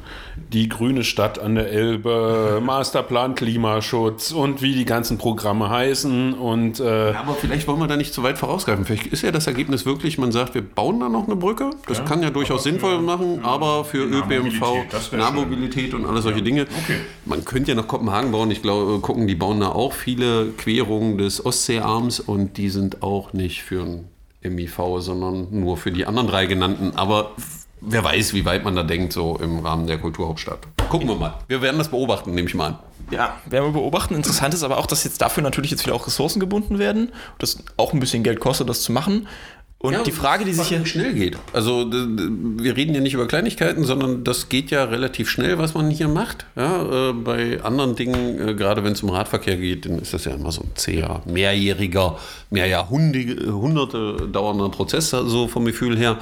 Die 0.50 0.70
grüne 0.70 1.04
Stadt 1.04 1.38
an 1.38 1.56
der 1.56 1.70
Elbe, 1.70 2.62
Masterplan 2.64 3.34
Klimaschutz 3.34 4.32
und 4.32 4.62
wie 4.62 4.74
die 4.74 4.86
ganzen 4.86 5.18
Programme 5.18 5.68
heißen. 5.68 6.32
Und, 6.32 6.80
äh 6.80 7.12
aber 7.12 7.34
vielleicht 7.34 7.68
wollen 7.68 7.80
wir 7.80 7.86
da 7.86 7.98
nicht 7.98 8.14
zu 8.14 8.22
weit 8.22 8.38
vorausgreifen. 8.38 8.86
Vielleicht 8.86 9.08
ist 9.08 9.22
ja 9.22 9.30
das 9.30 9.46
Ergebnis 9.46 9.84
wirklich, 9.84 10.16
man 10.16 10.32
sagt, 10.32 10.54
wir 10.54 10.62
bauen 10.62 11.00
da 11.00 11.10
noch 11.10 11.26
eine 11.26 11.36
Brücke. 11.36 11.68
Das 11.86 11.98
ja, 11.98 12.04
kann 12.04 12.22
ja 12.22 12.30
durchaus 12.30 12.62
sinnvoll 12.62 12.96
für, 12.96 13.02
machen, 13.02 13.40
aber 13.42 13.84
für 13.84 14.04
ÖPNV, 14.04 15.12
Nahmobilität 15.12 15.92
und 15.92 16.06
alle 16.06 16.22
solche. 16.22 16.40
Dinge. 16.40 16.62
Okay. 16.62 16.96
Man 17.24 17.44
könnte 17.44 17.72
ja 17.72 17.76
nach 17.76 17.88
Kopenhagen 17.88 18.32
bauen. 18.32 18.50
Ich 18.50 18.62
glaube, 18.62 19.00
gucken, 19.00 19.26
die 19.26 19.34
bauen 19.34 19.60
da 19.60 19.68
auch 19.68 19.92
viele 19.92 20.46
Querungen 20.56 21.18
des 21.18 21.44
Ostseearms 21.44 22.20
und 22.20 22.56
die 22.56 22.70
sind 22.70 23.02
auch 23.02 23.32
nicht 23.32 23.62
für 23.62 23.82
ein 23.82 24.08
MIV, 24.42 24.80
sondern 24.98 25.48
nur 25.50 25.76
für 25.76 25.92
die 25.92 26.06
anderen 26.06 26.28
drei 26.28 26.46
genannten. 26.46 26.92
Aber 26.96 27.32
wer 27.80 28.04
weiß, 28.04 28.34
wie 28.34 28.44
weit 28.44 28.64
man 28.64 28.74
da 28.74 28.82
denkt, 28.82 29.12
so 29.12 29.38
im 29.42 29.60
Rahmen 29.60 29.86
der 29.86 29.98
Kulturhauptstadt. 29.98 30.60
Gucken 30.88 31.08
wir 31.08 31.16
mal. 31.16 31.34
Wir 31.48 31.62
werden 31.62 31.78
das 31.78 31.88
beobachten, 31.88 32.34
nehme 32.34 32.48
ich 32.48 32.54
mal 32.54 32.66
an. 32.68 32.78
Ja, 33.10 33.36
werden 33.46 33.66
wir 33.66 33.72
beobachten. 33.72 34.14
Interessant 34.14 34.54
ist 34.54 34.62
aber 34.62 34.78
auch, 34.78 34.86
dass 34.86 35.04
jetzt 35.04 35.20
dafür 35.20 35.42
natürlich 35.42 35.70
jetzt 35.70 35.84
wieder 35.84 35.94
auch 35.94 36.06
Ressourcen 36.06 36.40
gebunden 36.40 36.78
werden. 36.78 37.10
Das 37.38 37.62
auch 37.76 37.92
ein 37.92 38.00
bisschen 38.00 38.22
Geld 38.22 38.40
kostet, 38.40 38.68
das 38.68 38.82
zu 38.82 38.92
machen. 38.92 39.26
Und 39.82 39.94
ja, 39.94 40.02
die 40.02 40.12
Frage, 40.12 40.44
die 40.44 40.52
sich 40.52 40.68
hier 40.68 40.84
schnell 40.84 41.14
geht. 41.14 41.38
Also 41.54 41.90
wir 41.90 42.76
reden 42.76 42.94
ja 42.94 43.00
nicht 43.00 43.14
über 43.14 43.26
Kleinigkeiten, 43.26 43.84
sondern 43.84 44.24
das 44.24 44.50
geht 44.50 44.70
ja 44.70 44.84
relativ 44.84 45.30
schnell, 45.30 45.56
was 45.56 45.72
man 45.72 45.88
hier 45.90 46.08
macht. 46.08 46.44
Ja, 46.54 47.08
äh, 47.08 47.12
bei 47.14 47.62
anderen 47.62 47.96
Dingen, 47.96 48.46
äh, 48.46 48.54
gerade 48.54 48.84
wenn 48.84 48.92
es 48.92 49.02
um 49.02 49.08
Radverkehr 49.08 49.56
geht, 49.56 49.86
dann 49.86 49.98
ist 49.98 50.12
das 50.12 50.26
ja 50.26 50.32
immer 50.32 50.52
so 50.52 50.60
ein 50.60 50.72
zäher, 50.74 51.22
mehrjähriger, 51.24 52.18
mehr 52.50 52.66
Jahrhunderte 52.66 54.28
dauernder 54.30 54.68
Prozess, 54.68 55.08
so 55.08 55.48
vom 55.48 55.64
Gefühl 55.64 55.96
her. 55.96 56.18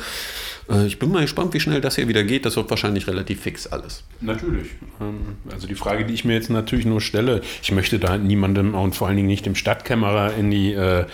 Äh, 0.68 0.86
ich 0.86 0.98
bin 0.98 1.10
mal 1.10 1.22
gespannt, 1.22 1.54
wie 1.54 1.60
schnell 1.60 1.80
das 1.80 1.96
hier 1.96 2.08
wieder 2.08 2.24
geht. 2.24 2.44
Das 2.46 2.56
wird 2.56 2.70
wahrscheinlich 2.70 3.06
relativ 3.06 3.40
fix 3.40 3.66
alles. 3.66 4.04
Natürlich. 4.20 4.68
Ähm, 5.00 5.36
also 5.50 5.66
die 5.66 5.74
Frage, 5.74 6.04
die 6.04 6.14
ich 6.14 6.24
mir 6.24 6.34
jetzt 6.34 6.50
natürlich 6.50 6.86
nur 6.86 7.00
stelle, 7.00 7.40
ich 7.62 7.72
möchte 7.72 7.98
da 7.98 8.18
niemandem 8.18 8.74
und 8.74 8.94
vor 8.94 9.08
allen 9.08 9.16
Dingen 9.16 9.28
nicht 9.28 9.46
dem 9.46 9.54
Stadtkämmerer 9.54 10.34
in 10.34 10.50
die, 10.50 10.72
äh, 10.72 11.06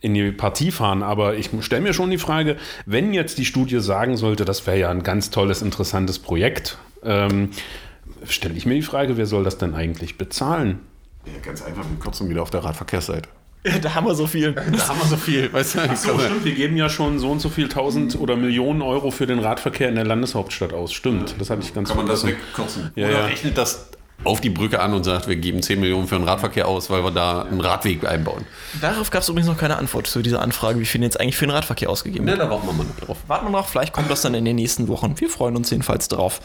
in 0.00 0.14
die 0.14 0.32
Partie 0.32 0.70
fahren, 0.70 1.02
aber 1.02 1.36
ich 1.36 1.50
stelle 1.60 1.82
mir 1.82 1.94
schon 1.94 2.10
die 2.10 2.18
Frage, 2.18 2.56
wenn 2.86 3.14
jetzt 3.14 3.38
die 3.38 3.44
Studie 3.44 3.80
sagen 3.80 4.16
sollte, 4.16 4.44
das 4.44 4.66
wäre 4.66 4.78
ja 4.78 4.90
ein 4.90 5.02
ganz 5.02 5.30
tolles, 5.30 5.62
interessantes 5.62 6.18
Projekt, 6.18 6.78
ähm, 7.04 7.50
stelle 8.26 8.54
ich 8.54 8.66
mir 8.66 8.74
die 8.74 8.82
Frage, 8.82 9.16
wer 9.16 9.26
soll 9.26 9.44
das 9.44 9.58
denn 9.58 9.74
eigentlich 9.74 10.18
bezahlen? 10.18 10.80
Ja, 11.24 11.38
ganz 11.40 11.62
einfach, 11.62 11.84
wir 11.88 11.98
kürzen 12.00 12.28
wieder 12.28 12.42
auf 12.42 12.50
der 12.50 12.64
Radverkehrsseite. 12.64 13.28
Ja, 13.64 13.78
da 13.78 13.94
haben 13.94 14.06
wir 14.06 14.14
so 14.14 14.26
viel. 14.26 14.52
Da 14.52 14.88
haben 14.88 14.98
wir 14.98 15.06
so 15.06 15.16
viel. 15.16 15.52
Weißt 15.52 15.76
du, 15.76 15.78
Ach 15.88 15.96
so, 15.96 16.18
stimmt. 16.18 16.44
Wir 16.44 16.54
geben 16.54 16.76
ja 16.76 16.88
schon 16.88 17.18
so 17.18 17.30
und 17.30 17.40
so 17.40 17.48
viel 17.48 17.68
tausend 17.68 18.18
oder 18.18 18.36
Millionen 18.36 18.82
Euro 18.82 19.10
für 19.10 19.26
den 19.26 19.38
Radverkehr 19.38 19.88
in 19.88 19.94
der 19.94 20.04
Landeshauptstadt 20.04 20.72
aus. 20.72 20.92
Stimmt, 20.92 21.36
das 21.38 21.50
hatte 21.50 21.62
ich 21.62 21.72
ganz 21.72 21.88
Kann 21.88 21.98
man 21.98 22.06
das 22.06 22.26
wegkürzen? 22.26 22.90
Ja, 22.96 23.06
oder 23.06 23.18
ja. 23.18 23.24
rechnet 23.26 23.56
das 23.56 23.90
auf 24.24 24.40
die 24.40 24.50
Brücke 24.50 24.80
an 24.80 24.94
und 24.94 25.04
sagt, 25.04 25.28
wir 25.28 25.36
geben 25.36 25.62
10 25.62 25.80
Millionen 25.80 26.06
für 26.06 26.16
den 26.16 26.24
Radverkehr 26.24 26.68
aus, 26.68 26.90
weil 26.90 27.02
wir 27.02 27.10
da 27.10 27.42
einen 27.42 27.60
Radweg 27.60 28.06
einbauen. 28.06 28.44
Darauf 28.80 29.10
gab 29.10 29.22
es 29.22 29.28
übrigens 29.28 29.48
noch 29.48 29.58
keine 29.58 29.76
Antwort 29.76 30.06
zu 30.06 30.22
dieser 30.22 30.42
Anfrage, 30.42 30.78
wie 30.78 30.84
viel 30.84 31.02
jetzt 31.02 31.20
eigentlich 31.20 31.36
für 31.36 31.46
den 31.46 31.52
Radverkehr 31.52 31.90
ausgegeben 31.90 32.26
wird. 32.26 32.38
Ja, 32.38 32.44
da 32.44 32.50
warten 32.50 32.66
wir 32.66 32.72
mal 32.72 32.84
noch 32.84 33.06
drauf. 33.06 33.18
Warten 33.26 33.46
wir 33.46 33.50
noch, 33.50 33.68
vielleicht 33.68 33.92
kommt 33.92 34.10
das 34.10 34.22
dann 34.22 34.34
in 34.34 34.44
den 34.44 34.56
nächsten 34.56 34.88
Wochen. 34.88 35.14
Wir 35.18 35.28
freuen 35.28 35.56
uns 35.56 35.70
jedenfalls 35.70 36.08
drauf. 36.08 36.40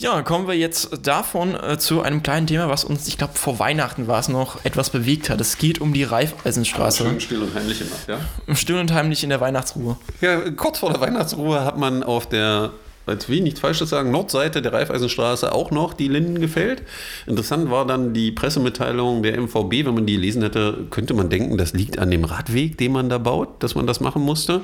Ja, 0.00 0.22
kommen 0.22 0.46
wir 0.46 0.54
jetzt 0.54 0.90
davon 1.02 1.56
äh, 1.56 1.76
zu 1.76 2.02
einem 2.02 2.22
kleinen 2.22 2.46
Thema, 2.46 2.68
was 2.68 2.84
uns, 2.84 3.08
ich 3.08 3.18
glaube, 3.18 3.34
vor 3.34 3.58
Weihnachten 3.58 4.06
war 4.06 4.20
es 4.20 4.28
noch, 4.28 4.64
etwas 4.64 4.90
bewegt 4.90 5.28
hat. 5.28 5.40
Es 5.40 5.58
geht 5.58 5.80
um 5.80 5.92
die 5.92 6.04
Reifeisenstraße. 6.04 7.02
Schön 7.02 7.20
still 7.20 7.42
und 7.42 7.52
heimlich 7.52 7.80
gemacht, 7.80 8.06
ja? 8.06 8.54
Still 8.54 8.78
und 8.78 8.92
heimlich 8.92 9.24
in 9.24 9.30
der 9.30 9.40
Weihnachtsruhe. 9.40 9.96
Ja, 10.20 10.38
kurz 10.52 10.78
vor 10.78 10.92
der 10.92 11.00
Weihnachtsruhe 11.00 11.64
hat 11.64 11.78
man 11.78 12.04
auf 12.04 12.28
der 12.28 12.70
als 13.06 13.28
will 13.28 13.40
nichts 13.40 13.60
Falsches 13.60 13.88
sagen, 13.88 14.10
Nordseite 14.10 14.60
der 14.60 14.72
Reifeisenstraße 14.72 15.50
auch 15.52 15.70
noch 15.70 15.94
die 15.94 16.08
Linden 16.08 16.40
gefällt. 16.40 16.82
Interessant 17.26 17.70
war 17.70 17.86
dann 17.86 18.12
die 18.12 18.30
Pressemitteilung 18.32 19.22
der 19.22 19.40
MVB. 19.40 19.86
Wenn 19.86 19.94
man 19.94 20.06
die 20.06 20.16
gelesen 20.16 20.42
hätte, 20.42 20.86
könnte 20.90 21.14
man 21.14 21.30
denken, 21.30 21.56
das 21.56 21.72
liegt 21.72 21.98
an 21.98 22.10
dem 22.10 22.24
Radweg, 22.24 22.76
den 22.76 22.92
man 22.92 23.08
da 23.08 23.16
baut, 23.16 23.62
dass 23.62 23.74
man 23.74 23.86
das 23.86 24.00
machen 24.00 24.20
musste. 24.20 24.60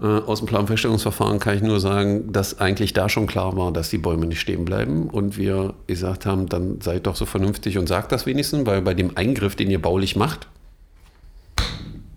Äh, 0.00 0.06
aus 0.06 0.38
dem 0.38 0.46
Planfeststellungsverfahren 0.46 1.40
kann 1.40 1.56
ich 1.56 1.62
nur 1.62 1.80
sagen, 1.80 2.32
dass 2.32 2.60
eigentlich 2.60 2.92
da 2.92 3.08
schon 3.08 3.26
klar 3.26 3.56
war, 3.56 3.72
dass 3.72 3.90
die 3.90 3.98
Bäume 3.98 4.26
nicht 4.26 4.40
stehen 4.40 4.64
bleiben 4.64 5.08
und 5.08 5.36
wir 5.36 5.74
gesagt 5.86 6.26
haben, 6.26 6.48
dann 6.48 6.80
seid 6.80 7.06
doch 7.06 7.16
so 7.16 7.26
vernünftig 7.26 7.78
und 7.78 7.88
sagt 7.88 8.12
das 8.12 8.26
wenigstens, 8.26 8.66
weil 8.66 8.82
bei 8.82 8.94
dem 8.94 9.16
Eingriff, 9.16 9.56
den 9.56 9.70
ihr 9.70 9.82
baulich 9.82 10.14
macht, 10.14 10.46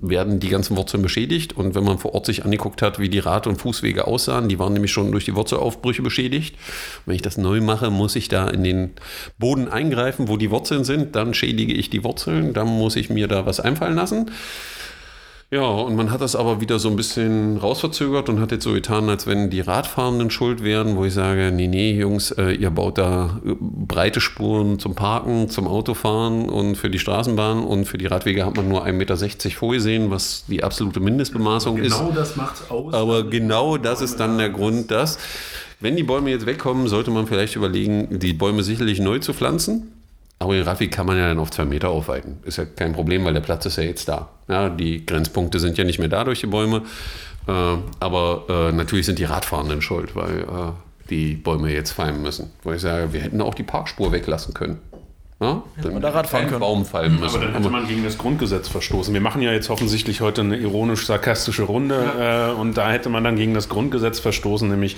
werden 0.02 0.40
die 0.40 0.50
ganzen 0.50 0.76
Wurzeln 0.78 1.04
beschädigt. 1.04 1.54
Und 1.54 1.76
wenn 1.76 1.84
man 1.84 2.00
vor 2.00 2.14
Ort 2.16 2.26
sich 2.26 2.44
angeguckt 2.44 2.82
hat, 2.82 3.00
wie 3.00 3.10
die 3.10 3.20
Rad- 3.20 3.48
und 3.48 3.58
Fußwege 3.58 4.08
aussahen, 4.08 4.50
die 4.50 4.60
waren 4.60 4.74
nämlich 4.74 4.92
schon 4.92 5.12
durch 5.12 5.26
die 5.26 5.36
Wurzelaufbrüche 5.36 6.02
beschädigt. 6.02 6.56
Wenn 7.06 7.16
ich 7.16 7.22
das 7.22 7.38
neu 7.38 7.62
mache, 7.62 7.92
muss 7.92 8.16
ich 8.16 8.28
da 8.28 8.50
in 8.50 8.64
den 8.64 8.92
Boden 9.38 9.68
eingreifen, 9.68 10.28
wo 10.28 10.38
die 10.38 10.50
Wurzeln 10.50 10.84
sind. 10.84 11.16
Dann 11.16 11.34
schädige 11.34 11.74
ich 11.74 11.90
die 11.90 12.04
Wurzeln. 12.04 12.54
Dann 12.54 12.68
muss 12.68 12.96
ich 12.96 13.10
mir 13.10 13.28
da 13.28 13.46
was 13.46 13.60
einfallen 13.60 13.96
lassen. 13.96 14.32
Ja, 15.54 15.66
und 15.66 15.98
man 15.98 16.12
hat 16.12 16.22
das 16.22 16.38
aber 16.38 16.62
wieder 16.62 16.80
so 16.80 16.88
ein 16.88 16.96
bisschen 16.96 17.58
rausverzögert 17.58 18.30
und 18.30 18.40
hat 18.40 18.54
jetzt 18.54 18.64
so 18.64 18.72
getan, 18.72 19.10
als 19.10 19.28
wenn 19.28 19.50
die 19.50 19.60
Radfahrenden 19.60 20.32
schuld 20.32 20.64
wären, 20.64 20.96
wo 20.96 21.04
ich 21.04 21.14
sage, 21.14 21.52
nee, 21.54 21.68
nee, 21.68 21.92
Jungs, 21.92 22.32
äh, 22.32 22.52
ihr 22.54 22.70
baut 22.70 22.98
da 22.98 23.42
äh, 23.46 23.56
breite 23.60 24.22
Spuren 24.22 24.80
zum 24.80 24.96
Parken, 24.96 25.50
zum 25.50 25.68
Autofahren 25.68 26.48
und 26.48 26.78
für 26.78 26.90
die 26.90 27.00
Straßenbahn 27.00 27.66
und 27.66 27.84
für 27.84 27.98
die 27.98 28.06
Radwege 28.06 28.46
hat 28.46 28.56
man 28.56 28.70
nur 28.70 28.86
1,60 28.86 28.94
Meter 28.94 29.18
vorgesehen, 29.50 30.10
was 30.10 30.46
die 30.48 30.64
absolute 30.64 31.02
Mindestbemaßung 31.02 31.76
genau 31.76 31.88
ist. 31.88 32.00
Genau 32.00 32.12
das 32.12 32.36
macht 32.38 32.72
aus. 32.72 32.94
Aber 32.94 33.26
genau 33.26 33.76
das 33.76 34.00
ist 34.00 34.22
dann 34.22 34.38
der 34.38 34.52
Grund, 34.52 34.90
dass, 34.90 35.20
wenn 35.82 35.98
die 35.98 36.04
Bäume 36.04 36.30
jetzt 36.30 36.46
wegkommen, 36.46 36.88
sollte 36.88 37.12
man 37.12 37.28
vielleicht 37.28 37.58
überlegen, 37.58 38.20
die 38.20 38.32
Bäume 38.32 38.64
sicherlich 38.64 39.02
neu 39.02 39.20
zu 39.20 39.34
pflanzen 39.34 39.92
aber 40.42 40.56
den 40.56 40.64
Radweg 40.64 40.92
kann 40.92 41.06
man 41.06 41.18
ja 41.18 41.28
dann 41.28 41.40
auf 41.40 41.52
zwei 41.52 41.66
Meter 41.66 41.90
aufweiten. 41.90 42.40
Ist 42.44 42.58
ja 42.58 42.66
kein 42.66 42.94
Problem, 42.94 43.24
weil 43.26 43.34
der 43.34 43.42
Platz 43.42 43.66
ist 43.68 43.78
ja 43.78 43.84
jetzt 43.84 44.08
da. 44.08 44.30
Ja, 44.48 44.70
die 44.70 45.06
Grenzpunkte 45.06 45.60
sind 45.60 45.78
ja 45.78 45.84
nicht 45.84 46.00
mehr 46.00 46.08
da 46.08 46.24
durch 46.24 46.40
die 46.40 46.48
Bäume. 46.48 46.82
Äh, 47.48 47.52
aber 48.00 48.46
äh, 48.50 48.72
natürlich 48.72 49.06
sind 49.06 49.20
die 49.20 49.24
Radfahrenden 49.24 49.82
schuld, 49.82 50.16
weil 50.16 50.40
äh, 50.40 50.72
die 51.12 51.36
Bäume 51.36 51.72
jetzt 51.72 51.92
fallen 51.92 52.24
müssen. 52.24 52.52
Weil 52.64 52.78
ich 52.78 52.82
sage, 52.82 53.14
wir 53.14 53.22
hätten 53.22 53.40
auch 53.40 53.54
die 53.54 53.64
Parkspur 53.64 54.12
weglassen 54.12 54.56
können. 54.56 54.80
Ja, 55.40 55.64
hätte 55.76 55.92
man 55.92 56.02
da 56.02 56.10
Radfahren 56.10 56.48
können. 56.48 56.60
Baum 56.60 56.86
fallen 56.86 57.20
müssen. 57.20 57.36
Aber 57.36 57.46
dann 57.46 57.54
hätte 57.56 57.70
man 57.70 57.88
gegen 57.88 58.04
das 58.04 58.18
Grundgesetz 58.18 58.68
verstoßen. 58.68 59.14
Wir 59.14 59.22
machen 59.22 59.42
ja 59.42 59.52
jetzt 59.52 59.70
offensichtlich 59.70 60.22
heute 60.22 60.42
eine 60.42 60.58
ironisch-sarkastische 60.58 61.64
Runde 61.64 62.14
ja. 62.18 62.50
Äh, 62.50 62.54
und 62.54 62.78
da 62.78 62.92
hätte 62.92 63.10
man 63.10 63.24
dann 63.24 63.36
gegen 63.36 63.54
das 63.54 63.70
Grundgesetz 63.70 64.20
verstoßen, 64.20 64.70
nämlich 64.70 64.98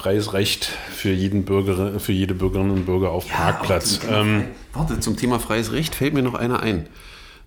freies 0.00 0.32
Recht 0.32 0.64
für 0.64 1.10
jeden 1.10 1.44
Bürger, 1.44 2.00
für 2.00 2.12
jede 2.12 2.34
Bürgerin 2.34 2.70
und 2.70 2.86
Bürger 2.86 3.10
auf 3.10 3.28
ja, 3.28 3.34
Parkplatz. 3.34 4.00
Ähm, 4.08 4.44
warte, 4.72 4.98
zum 5.00 5.16
Thema 5.16 5.38
freies 5.38 5.72
Recht 5.72 5.94
fällt 5.94 6.14
mir 6.14 6.22
noch 6.22 6.34
einer 6.34 6.62
ein. 6.62 6.86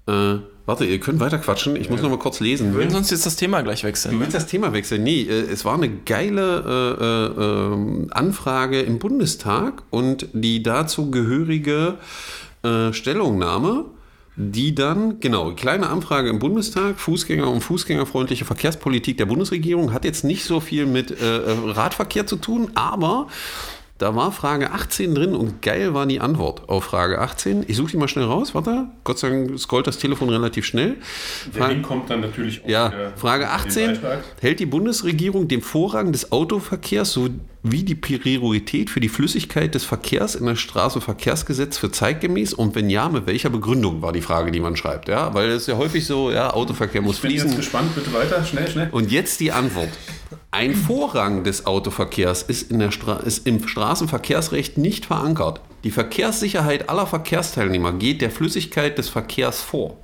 Äh, 0.07 0.35
warte, 0.67 0.85
ihr 0.85 0.99
könnt 0.99 1.19
weiter 1.19 1.39
quatschen. 1.39 1.75
Ich 1.75 1.89
muss 1.89 2.03
noch 2.03 2.11
mal 2.11 2.19
kurz 2.19 2.39
lesen. 2.39 2.71
Wir 2.71 2.75
würden 2.75 2.91
sonst 2.91 3.09
jetzt 3.09 3.25
das 3.25 3.37
Thema 3.37 3.61
gleich 3.61 3.83
wechseln. 3.83 4.13
Du 4.13 4.19
willst 4.19 4.35
das 4.35 4.45
Thema 4.45 4.71
wechseln? 4.71 5.01
Nee, 5.01 5.23
äh, 5.23 5.51
es 5.51 5.65
war 5.65 5.73
eine 5.73 5.89
geile 5.89 6.93
äh, 7.01 7.41
äh, 7.41 8.07
Anfrage 8.11 8.81
im 8.81 8.99
Bundestag 8.99 9.81
und 9.89 10.27
die 10.33 10.61
dazu 10.61 11.09
gehörige 11.09 11.97
äh, 12.61 12.93
Stellungnahme 12.93 13.85
die 14.35 14.73
dann, 14.73 15.19
genau, 15.19 15.51
kleine 15.53 15.89
Anfrage 15.89 16.29
im 16.29 16.39
Bundestag, 16.39 16.99
Fußgänger 16.99 17.49
und 17.49 17.61
fußgängerfreundliche 17.61 18.45
Verkehrspolitik 18.45 19.17
der 19.17 19.25
Bundesregierung, 19.25 19.93
hat 19.93 20.05
jetzt 20.05 20.23
nicht 20.23 20.43
so 20.43 20.59
viel 20.59 20.85
mit 20.85 21.11
äh, 21.11 21.37
äh 21.37 21.71
Radverkehr 21.71 22.25
zu 22.25 22.37
tun, 22.37 22.71
aber 22.73 23.27
da 23.99 24.15
war 24.15 24.31
Frage 24.31 24.71
18 24.71 25.13
drin 25.13 25.35
und 25.35 25.61
geil 25.61 25.93
war 25.93 26.07
die 26.07 26.19
Antwort 26.19 26.67
auf 26.67 26.85
Frage 26.85 27.19
18. 27.19 27.63
Ich 27.67 27.77
suche 27.77 27.91
die 27.91 27.97
mal 27.97 28.07
schnell 28.07 28.25
raus, 28.25 28.55
warte. 28.55 28.87
Gott 29.03 29.19
sei 29.19 29.29
Dank 29.29 29.59
scrollt 29.59 29.85
das 29.85 29.99
Telefon 29.99 30.29
relativ 30.29 30.65
schnell. 30.65 30.97
Der 31.55 31.67
Link 31.67 31.83
kommt 31.83 32.09
dann 32.09 32.21
natürlich 32.21 32.63
auch 32.63 32.67
Ja, 32.67 32.91
Frage 33.15 33.49
18. 33.49 33.99
Hält 34.41 34.59
die 34.59 34.65
Bundesregierung 34.65 35.47
den 35.47 35.61
Vorrang 35.61 36.11
des 36.11 36.31
Autoverkehrs 36.31 37.13
sowie 37.13 37.39
die 37.63 37.95
Priorität 37.95 38.89
für 38.89 38.99
die 38.99 39.09
Flüssigkeit 39.09 39.73
des 39.73 39.85
Verkehrs 39.85 40.35
in 40.35 40.45
das 40.45 40.59
Straßenverkehrsgesetz 40.59 41.77
für 41.77 41.91
zeitgemäß? 41.91 42.53
Und 42.53 42.75
wenn 42.75 42.89
ja, 42.89 43.07
mit 43.07 43.25
welcher 43.25 43.49
Begründung 43.49 44.01
war 44.01 44.11
die 44.11 44.21
Frage, 44.21 44.51
die 44.51 44.59
man 44.59 44.75
schreibt? 44.75 45.07
Ja, 45.07 45.33
weil 45.33 45.49
es 45.49 45.63
ist 45.63 45.67
ja 45.67 45.77
häufig 45.77 46.05
so, 46.05 46.29
ja, 46.29 46.53
Autoverkehr 46.53 47.01
muss 47.01 47.19
fließen. 47.19 47.37
Ich 47.37 47.43
bin 47.43 47.51
jetzt 47.51 47.71
gespannt, 47.71 47.95
bitte 47.95 48.13
weiter, 48.13 48.43
schnell, 48.43 48.69
schnell. 48.69 48.89
Und 48.91 49.11
jetzt 49.11 49.39
die 49.39 49.51
Antwort. 49.51 49.89
Ein 50.51 50.75
Vorrang 50.75 51.43
des 51.43 51.65
Autoverkehrs 51.65 52.43
ist, 52.43 52.69
in 52.69 52.79
der 52.79 52.91
Stra 52.91 53.17
ist 53.17 53.47
im 53.47 53.67
Straßenverkehrsrecht 53.67 54.77
nicht 54.77 55.05
verankert. 55.05 55.61
Die 55.83 55.91
Verkehrssicherheit 55.91 56.89
aller 56.89 57.07
Verkehrsteilnehmer 57.07 57.93
geht 57.93 58.21
der 58.21 58.29
Flüssigkeit 58.29 58.97
des 58.97 59.09
Verkehrs 59.09 59.61
vor. 59.61 59.97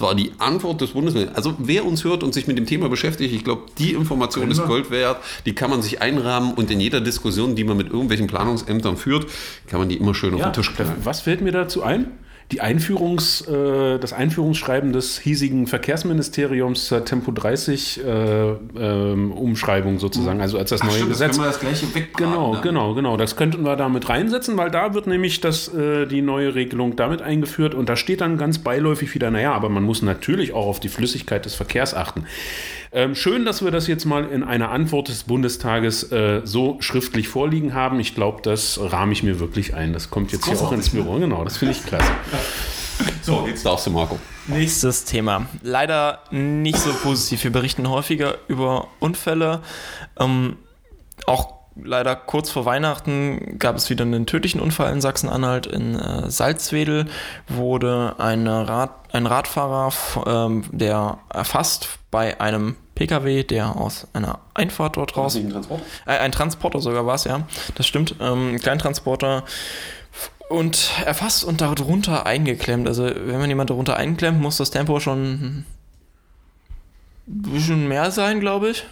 Das 0.00 0.08
war 0.08 0.14
die 0.14 0.32
Antwort 0.38 0.80
des 0.80 0.92
Bundesministers. 0.92 1.36
Also 1.36 1.54
wer 1.58 1.84
uns 1.84 2.04
hört 2.04 2.22
und 2.22 2.32
sich 2.32 2.46
mit 2.46 2.56
dem 2.56 2.64
Thema 2.64 2.88
beschäftigt, 2.88 3.34
ich 3.34 3.44
glaube, 3.44 3.64
die 3.78 3.92
Information 3.92 4.50
ist 4.50 4.64
Gold 4.64 4.90
wert. 4.90 5.18
Die 5.44 5.54
kann 5.54 5.68
man 5.68 5.82
sich 5.82 6.00
einrahmen 6.00 6.54
und 6.54 6.70
in 6.70 6.80
jeder 6.80 7.02
Diskussion, 7.02 7.54
die 7.54 7.64
man 7.64 7.76
mit 7.76 7.88
irgendwelchen 7.88 8.26
Planungsämtern 8.26 8.96
führt, 8.96 9.26
kann 9.66 9.78
man 9.78 9.90
die 9.90 9.96
immer 9.96 10.14
schön 10.14 10.32
auf 10.32 10.40
Ja, 10.40 10.46
den 10.48 10.54
Tisch 10.54 10.74
knallen. 10.74 10.94
was 11.04 11.20
fällt 11.20 11.42
mir 11.42 11.52
dazu 11.52 11.82
ein? 11.82 12.06
Die 12.52 12.60
Einführungs, 12.60 13.42
äh, 13.42 13.98
das 13.98 14.12
Einführungsschreiben 14.12 14.92
des 14.92 15.18
hiesigen 15.18 15.66
Verkehrsministeriums 15.68 16.86
zur 16.86 17.04
Tempo 17.04 17.30
30 17.30 18.00
äh, 18.04 18.50
ähm, 18.76 19.32
Umschreibung 19.32 20.00
sozusagen, 20.00 20.40
also 20.40 20.58
als 20.58 20.70
das 20.70 20.82
neue 20.82 21.06
Gesetz. 21.06 21.38
das 21.38 21.60
gleiche 21.60 21.94
weg. 21.94 22.08
Genau, 22.16 22.60
genau, 22.60 22.94
genau. 22.94 23.16
Das 23.16 23.36
könnten 23.36 23.62
wir 23.62 23.76
damit 23.76 24.08
reinsetzen, 24.08 24.56
weil 24.56 24.70
da 24.70 24.94
wird 24.94 25.06
nämlich 25.06 25.40
das, 25.40 25.72
äh, 25.72 26.06
die 26.06 26.22
neue 26.22 26.54
Regelung 26.56 26.96
damit 26.96 27.22
eingeführt 27.22 27.74
und 27.74 27.88
da 27.88 27.94
steht 27.94 28.20
dann 28.20 28.36
ganz 28.36 28.58
beiläufig 28.58 29.14
wieder, 29.14 29.30
naja, 29.30 29.52
aber 29.52 29.68
man 29.68 29.84
muss 29.84 30.02
natürlich 30.02 30.52
auch 30.52 30.66
auf 30.66 30.80
die 30.80 30.88
Flüssigkeit 30.88 31.44
des 31.44 31.54
Verkehrs 31.54 31.94
achten. 31.94 32.24
Ähm, 32.92 33.14
schön, 33.14 33.44
dass 33.44 33.62
wir 33.62 33.70
das 33.70 33.86
jetzt 33.86 34.04
mal 34.04 34.24
in 34.28 34.42
einer 34.42 34.70
Antwort 34.70 35.08
des 35.08 35.22
Bundestages 35.22 36.10
äh, 36.10 36.40
so 36.44 36.78
schriftlich 36.80 37.28
vorliegen 37.28 37.72
haben. 37.72 38.00
Ich 38.00 38.16
glaube, 38.16 38.42
das 38.42 38.80
rahme 38.82 39.12
ich 39.12 39.22
mir 39.22 39.38
wirklich 39.38 39.74
ein. 39.74 39.92
Das 39.92 40.10
kommt 40.10 40.32
jetzt 40.32 40.46
hier 40.46 40.60
auch 40.60 40.72
ins 40.72 40.90
Büro. 40.90 41.18
Genau, 41.18 41.44
das 41.44 41.56
finde 41.56 41.74
ich 41.74 41.84
klasse. 41.84 42.10
So, 43.22 43.46
jetzt 43.46 43.64
darfst 43.64 43.86
du, 43.86 43.90
Marco. 43.90 44.18
Nächstes 44.46 45.06
Thema. 45.06 45.46
Leider 45.62 46.18
nicht 46.30 46.76
so 46.76 46.92
positiv. 46.92 47.44
Wir 47.44 47.50
berichten 47.50 47.88
häufiger 47.88 48.36
über 48.46 48.88
Unfälle. 48.98 49.62
Ähm, 50.18 50.56
auch 51.24 51.59
leider 51.84 52.16
kurz 52.16 52.50
vor 52.50 52.64
Weihnachten 52.64 53.58
gab 53.58 53.76
es 53.76 53.90
wieder 53.90 54.04
einen 54.04 54.26
tödlichen 54.26 54.60
Unfall 54.60 54.92
in 54.92 55.00
Sachsen-Anhalt. 55.00 55.66
In 55.66 55.94
äh, 55.94 56.30
Salzwedel 56.30 57.06
wurde 57.48 58.14
Rad, 58.18 58.90
ein 59.12 59.26
Radfahrer, 59.26 59.92
ähm, 60.26 60.64
der 60.70 61.18
erfasst 61.28 61.98
bei 62.10 62.40
einem 62.40 62.76
PKW, 62.94 63.44
der 63.44 63.76
aus 63.76 64.06
einer 64.12 64.40
Einfahrt 64.54 64.96
dort 64.96 65.16
raus 65.16 65.34
Transport? 65.34 65.80
äh, 66.06 66.18
ein 66.18 66.32
Transporter 66.32 66.80
sogar 66.80 67.06
war 67.06 67.14
es, 67.14 67.24
ja. 67.24 67.46
Das 67.74 67.86
stimmt. 67.86 68.16
Ähm, 68.20 68.54
ein 68.54 68.58
Kleintransporter. 68.58 69.44
Und 70.48 70.90
erfasst 71.04 71.44
und 71.44 71.60
darunter 71.60 72.26
eingeklemmt. 72.26 72.88
Also, 72.88 73.04
wenn 73.04 73.38
man 73.38 73.48
jemand 73.48 73.70
darunter 73.70 73.96
einklemmt, 73.96 74.40
muss 74.40 74.56
das 74.56 74.70
Tempo 74.70 74.98
schon 74.98 75.34
ein 75.34 75.66
bisschen 77.26 77.86
mehr 77.86 78.10
sein, 78.10 78.40
glaube 78.40 78.70
ich. 78.70 78.84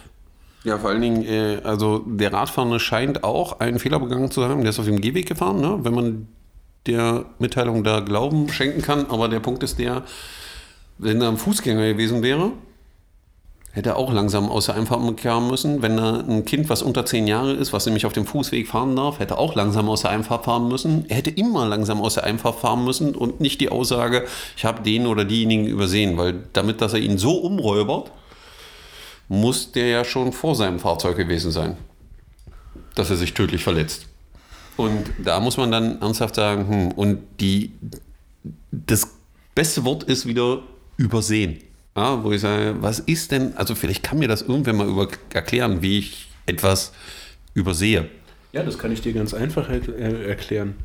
Ja, 0.63 0.77
vor 0.77 0.89
allen 0.89 1.01
Dingen, 1.01 1.23
äh, 1.25 1.61
also 1.63 1.99
der 1.99 2.33
Radfahrende 2.33 2.79
scheint 2.79 3.23
auch 3.23 3.59
einen 3.59 3.79
Fehler 3.79 3.99
begangen 3.99 4.29
zu 4.29 4.43
haben. 4.43 4.61
Der 4.61 4.71
ist 4.71 4.79
auf 4.79 4.85
dem 4.85 4.99
Gehweg 4.99 5.27
gefahren, 5.27 5.61
ne? 5.61 5.79
wenn 5.83 5.93
man 5.93 6.27
der 6.85 7.25
Mitteilung 7.39 7.83
da 7.83 8.01
Glauben 8.01 8.49
schenken 8.49 8.81
kann. 8.81 9.05
Aber 9.09 9.29
der 9.29 9.39
Punkt 9.39 9.63
ist 9.63 9.79
der, 9.79 10.03
wenn 10.97 11.21
er 11.21 11.29
ein 11.29 11.37
Fußgänger 11.37 11.93
gewesen 11.93 12.23
wäre, 12.23 12.51
hätte 13.71 13.89
er 13.89 13.97
auch 13.97 14.11
langsam 14.11 14.49
aus 14.49 14.65
der 14.65 14.75
Einfahrt 14.75 15.21
kommen 15.21 15.49
müssen. 15.49 15.81
Wenn 15.81 15.95
da 15.95 16.19
ein 16.19 16.43
Kind, 16.43 16.69
was 16.69 16.81
unter 16.81 17.05
zehn 17.05 17.27
Jahre 17.27 17.53
ist, 17.53 17.71
was 17.71 17.85
nämlich 17.85 18.05
auf 18.05 18.13
dem 18.13 18.25
Fußweg 18.25 18.67
fahren 18.67 18.95
darf, 18.95 19.19
hätte 19.19 19.37
auch 19.37 19.55
langsam 19.55 19.87
aus 19.87 20.01
der 20.01 20.11
Einfahrt 20.11 20.45
fahren 20.45 20.67
müssen. 20.67 21.05
Er 21.07 21.17
hätte 21.17 21.29
immer 21.29 21.67
langsam 21.67 22.01
aus 22.01 22.15
der 22.15 22.23
Einfahrt 22.23 22.55
fahren 22.55 22.83
müssen 22.83 23.15
und 23.15 23.39
nicht 23.39 23.61
die 23.61 23.69
Aussage, 23.69 24.25
ich 24.57 24.65
habe 24.65 24.81
den 24.81 25.05
oder 25.05 25.23
diejenigen 25.23 25.67
übersehen, 25.67 26.17
weil 26.17 26.43
damit, 26.51 26.81
dass 26.81 26.93
er 26.93 26.99
ihn 26.99 27.17
so 27.17 27.37
umräubert, 27.37 28.11
muss 29.29 29.71
der 29.71 29.87
ja 29.87 30.03
schon 30.03 30.33
vor 30.33 30.55
seinem 30.55 30.79
Fahrzeug 30.79 31.15
gewesen 31.15 31.51
sein, 31.51 31.77
dass 32.95 33.09
er 33.09 33.15
sich 33.15 33.33
tödlich 33.33 33.63
verletzt. 33.63 34.07
Und 34.75 35.11
da 35.23 35.39
muss 35.39 35.55
man 35.57 35.71
dann 35.71 36.01
ernsthaft 36.01 36.35
sagen, 36.35 36.67
hm, 36.67 36.91
und 36.93 37.19
die, 37.39 37.71
das 38.71 39.07
beste 39.55 39.85
Wort 39.85 40.03
ist 40.03 40.25
wieder 40.25 40.63
übersehen. 40.97 41.59
Ja, 41.95 42.23
wo 42.23 42.31
ich 42.31 42.41
sage, 42.41 42.75
was 42.79 42.99
ist 42.99 43.31
denn, 43.31 43.55
also 43.57 43.75
vielleicht 43.75 44.03
kann 44.03 44.19
mir 44.19 44.27
das 44.27 44.41
irgendwer 44.41 44.73
mal 44.73 44.87
über, 44.87 45.07
erklären, 45.33 45.81
wie 45.81 45.99
ich 45.99 46.27
etwas 46.45 46.93
übersehe. 47.53 48.09
Ja, 48.51 48.63
das 48.63 48.77
kann 48.79 48.91
ich 48.91 49.01
dir 49.01 49.13
ganz 49.13 49.33
einfach 49.33 49.69
er 49.69 49.81
äh, 49.89 50.29
erklären. 50.29 50.75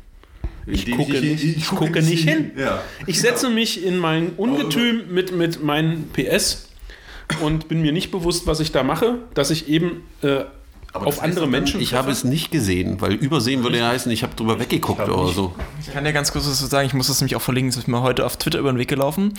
Ich 0.67 0.91
gucke, 0.91 1.15
ich- 1.17 1.43
nicht, 1.43 1.57
ich 1.57 1.67
gucke 1.67 2.01
nicht 2.01 2.27
hin. 2.27 2.45
hin. 2.45 2.51
Ja. 2.57 2.83
Ich 3.07 3.21
setze 3.21 3.49
mich 3.49 3.83
in 3.83 3.97
mein 3.97 4.31
Ungetüm 4.35 5.13
mit, 5.13 5.31
mit 5.31 5.63
meinen 5.63 6.09
PS 6.11 6.69
und 7.41 7.67
bin 7.67 7.81
mir 7.81 7.91
nicht 7.91 8.11
bewusst, 8.11 8.47
was 8.47 8.59
ich 8.59 8.71
da 8.71 8.83
mache, 8.83 9.19
dass 9.33 9.49
ich 9.51 9.67
eben 9.67 10.03
äh, 10.21 10.41
auf 10.93 11.21
andere 11.21 11.47
Menschen. 11.47 11.81
Ich 11.81 11.93
habe 11.93 12.09
es 12.11 12.23
nicht 12.23 12.51
gesehen, 12.51 13.01
weil 13.01 13.13
übersehen 13.13 13.63
würde 13.63 13.79
ja 13.79 13.89
heißen, 13.89 14.11
ich 14.11 14.23
habe 14.23 14.33
drüber 14.35 14.59
weggeguckt 14.59 14.99
hab 14.99 15.09
oder 15.09 15.25
nicht- 15.25 15.35
so. 15.35 15.53
Ich 15.81 15.91
kann 15.91 16.05
dir 16.05 16.13
ganz 16.13 16.31
kurz 16.31 16.45
was 16.45 16.53
dazu 16.57 16.67
sagen, 16.69 16.87
ich 16.87 16.93
muss 16.93 17.07
das 17.07 17.19
nämlich 17.19 17.35
auch 17.35 17.41
verlinken, 17.41 17.69
es 17.69 17.77
ist 17.77 17.87
mir 17.87 18.01
heute 18.01 18.25
auf 18.25 18.37
Twitter 18.37 18.59
über 18.59 18.71
den 18.71 18.77
Weg 18.79 18.87
gelaufen, 18.87 19.33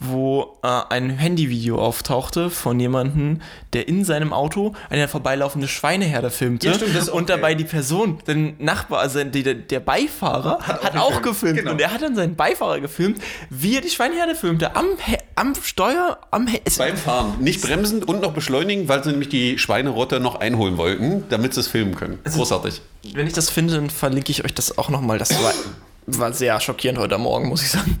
wo 0.00 0.58
äh, 0.62 0.68
ein 0.90 1.10
Handyvideo 1.10 1.78
auftauchte 1.78 2.50
von 2.50 2.78
jemandem, 2.78 3.40
der 3.72 3.88
in 3.88 4.04
seinem 4.04 4.32
Auto 4.32 4.74
eine 4.90 5.08
vorbeilaufende 5.08 5.68
Schweineherde 5.68 6.30
filmte 6.30 6.68
Ja, 6.68 6.74
stimmt, 6.74 6.96
auch 7.08 7.14
und 7.14 7.28
dabei 7.28 7.54
die 7.54 7.64
Person, 7.64 8.18
den 8.26 8.54
Nachbar, 8.58 9.00
also 9.00 9.22
die, 9.24 9.42
der, 9.42 9.80
Beifahrer, 9.80 10.60
hat, 10.60 10.96
auch 10.96 11.22
gefilmt 11.22 11.58
Genau. 11.58 11.72
und 11.72 11.80
er 11.80 11.92
hat 11.92 12.02
dann 12.02 12.14
seinen 12.14 12.36
Beifahrer 12.36 12.80
gefilmt, 12.80 13.20
wie 13.50 13.76
er 13.76 13.80
die 13.80 13.90
Schweineherde 13.90 14.34
filmte, 14.34 14.76
am, 14.76 14.86
am 15.34 15.54
Steuer, 15.62 16.18
am 16.30 16.48
Beim 16.78 16.96
Fahren. 16.96 17.34
Nicht 17.40 17.62
bremsen 17.62 18.02
und 18.02 18.20
noch 18.22 18.32
beschleunigen, 18.32 18.88
weil 18.88 19.02
sie 19.02 19.10
nämlich 19.10 19.28
die 19.28 19.58
Schweinerotte 19.58 20.20
noch 20.20 20.36
einholen 20.36 20.76
wollten, 20.76 21.24
damit 21.28 21.54
sie 21.54 21.60
es 21.60 21.68
filmen 21.68 21.94
können. 21.94 22.18
Großartig. 22.24 22.80
Wenn 23.14 23.26
ich 23.26 23.32
das 23.32 23.50
finde, 23.50 23.74
dann 23.74 23.90
verlinke 23.90 24.30
ich 24.30 24.44
euch 24.44 24.54
das 24.54 24.78
auch 24.78 24.88
nochmal, 24.90 25.18
das 25.18 25.30
war, 25.42 25.52
war 26.06 26.32
sehr 26.32 26.58
schockierend 26.60 26.98
heute 26.98 27.18
Morgen, 27.18 27.48
muss 27.48 27.62
ich 27.62 27.70
sagen. 27.70 27.98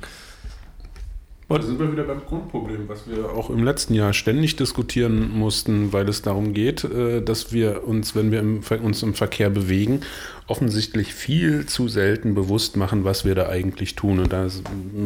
Da 1.50 1.62
sind 1.62 1.78
wir 1.78 1.90
wieder 1.90 2.04
beim 2.04 2.20
Grundproblem, 2.26 2.90
was 2.90 3.08
wir 3.08 3.30
auch 3.30 3.48
im 3.48 3.64
letzten 3.64 3.94
Jahr 3.94 4.12
ständig 4.12 4.56
diskutieren 4.56 5.30
mussten, 5.30 5.94
weil 5.94 6.06
es 6.06 6.20
darum 6.20 6.52
geht, 6.52 6.84
äh, 6.84 7.22
dass 7.22 7.54
wir 7.54 7.88
uns, 7.88 8.14
wenn 8.14 8.30
wir 8.30 8.82
uns 8.82 9.02
im 9.02 9.14
Verkehr 9.14 9.48
bewegen, 9.48 10.02
offensichtlich 10.48 11.12
viel 11.14 11.66
zu 11.66 11.88
selten 11.88 12.34
bewusst 12.34 12.76
machen, 12.76 13.04
was 13.04 13.24
wir 13.24 13.34
da 13.34 13.48
eigentlich 13.48 13.94
tun. 13.94 14.18
Und 14.18 14.32
da 14.32 14.46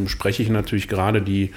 spreche 0.07 0.43
ich 0.43 0.49
natürlich 0.49 0.87
gerade 0.87 1.21
die 1.21 1.51